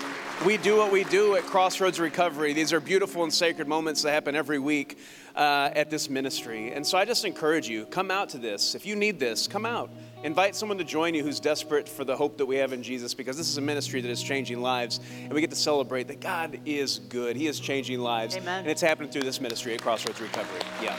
we 0.46 0.56
do 0.56 0.76
what 0.78 0.90
we 0.90 1.04
do 1.04 1.36
at 1.36 1.42
Crossroads 1.44 2.00
Recovery. 2.00 2.54
These 2.54 2.72
are 2.72 2.80
beautiful 2.80 3.22
and 3.22 3.32
sacred 3.32 3.68
moments 3.68 4.00
that 4.02 4.12
happen 4.12 4.34
every 4.34 4.58
week 4.58 4.98
uh, 5.36 5.70
at 5.74 5.90
this 5.90 6.08
ministry. 6.08 6.72
And 6.72 6.86
so 6.86 6.96
I 6.96 7.04
just 7.04 7.26
encourage 7.26 7.68
you 7.68 7.84
come 7.84 8.10
out 8.10 8.30
to 8.30 8.38
this. 8.38 8.74
If 8.74 8.86
you 8.86 8.96
need 8.96 9.18
this, 9.18 9.46
come 9.46 9.66
out. 9.66 9.90
Invite 10.22 10.54
someone 10.54 10.78
to 10.78 10.84
join 10.84 11.14
you 11.14 11.24
who's 11.24 11.40
desperate 11.40 11.88
for 11.88 12.04
the 12.04 12.16
hope 12.16 12.38
that 12.38 12.46
we 12.46 12.56
have 12.56 12.72
in 12.72 12.82
Jesus 12.82 13.12
because 13.12 13.36
this 13.36 13.48
is 13.48 13.56
a 13.56 13.60
ministry 13.60 14.00
that 14.00 14.10
is 14.10 14.22
changing 14.22 14.60
lives. 14.60 15.00
And 15.24 15.32
we 15.32 15.40
get 15.40 15.50
to 15.50 15.56
celebrate 15.56 16.06
that 16.08 16.20
God 16.20 16.60
is 16.64 17.00
good. 17.08 17.34
He 17.34 17.48
is 17.48 17.58
changing 17.58 17.98
lives. 17.98 18.36
Amen. 18.36 18.60
And 18.60 18.70
it's 18.70 18.80
happening 18.80 19.10
through 19.10 19.22
this 19.22 19.40
ministry 19.40 19.74
at 19.74 19.82
Crossroads 19.82 20.20
Recovery. 20.20 20.60
Yeah. 20.80 20.96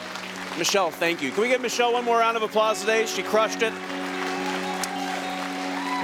Michelle, 0.57 0.91
thank 0.91 1.21
you. 1.21 1.31
Can 1.31 1.41
we 1.41 1.47
give 1.47 1.61
Michelle 1.61 1.93
one 1.93 2.03
more 2.03 2.19
round 2.19 2.35
of 2.35 2.43
applause 2.43 2.81
today? 2.81 3.05
She 3.05 3.23
crushed 3.23 3.61
it. 3.61 3.73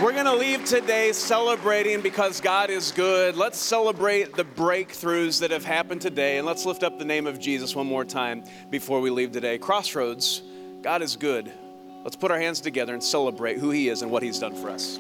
We're 0.02 0.14
going 0.14 0.26
to 0.26 0.36
leave 0.36 0.64
today 0.64 1.12
celebrating 1.12 2.00
because 2.00 2.40
God 2.40 2.70
is 2.70 2.94
good. 2.94 3.36
Let's 3.36 3.58
celebrate 3.58 4.34
the 4.34 4.46
breakthroughs 4.46 5.42
that 5.42 5.52
have 5.52 5.66
happened 5.66 6.00
today 6.00 6.38
and 6.38 6.48
let's 6.48 6.66
lift 6.66 6.84
up 6.84 6.98
the 6.98 7.06
name 7.06 7.28
of 7.28 7.38
Jesus 7.38 7.76
one 7.76 7.86
more 7.86 8.06
time 8.06 8.46
before 8.70 9.02
we 9.02 9.10
leave 9.10 9.34
today. 9.34 9.58
Crossroads, 9.58 10.42
God 10.82 11.02
is 11.02 11.18
good. 11.18 11.52
Let's 12.04 12.16
put 12.16 12.32
our 12.32 12.40
hands 12.40 12.62
together 12.62 12.94
and 12.94 13.04
celebrate 13.04 13.58
who 13.58 13.72
He 13.72 13.90
is 13.90 14.02
and 14.02 14.12
what 14.12 14.24
He's 14.24 14.40
done 14.40 14.56
for 14.56 14.70
us. 14.70 15.00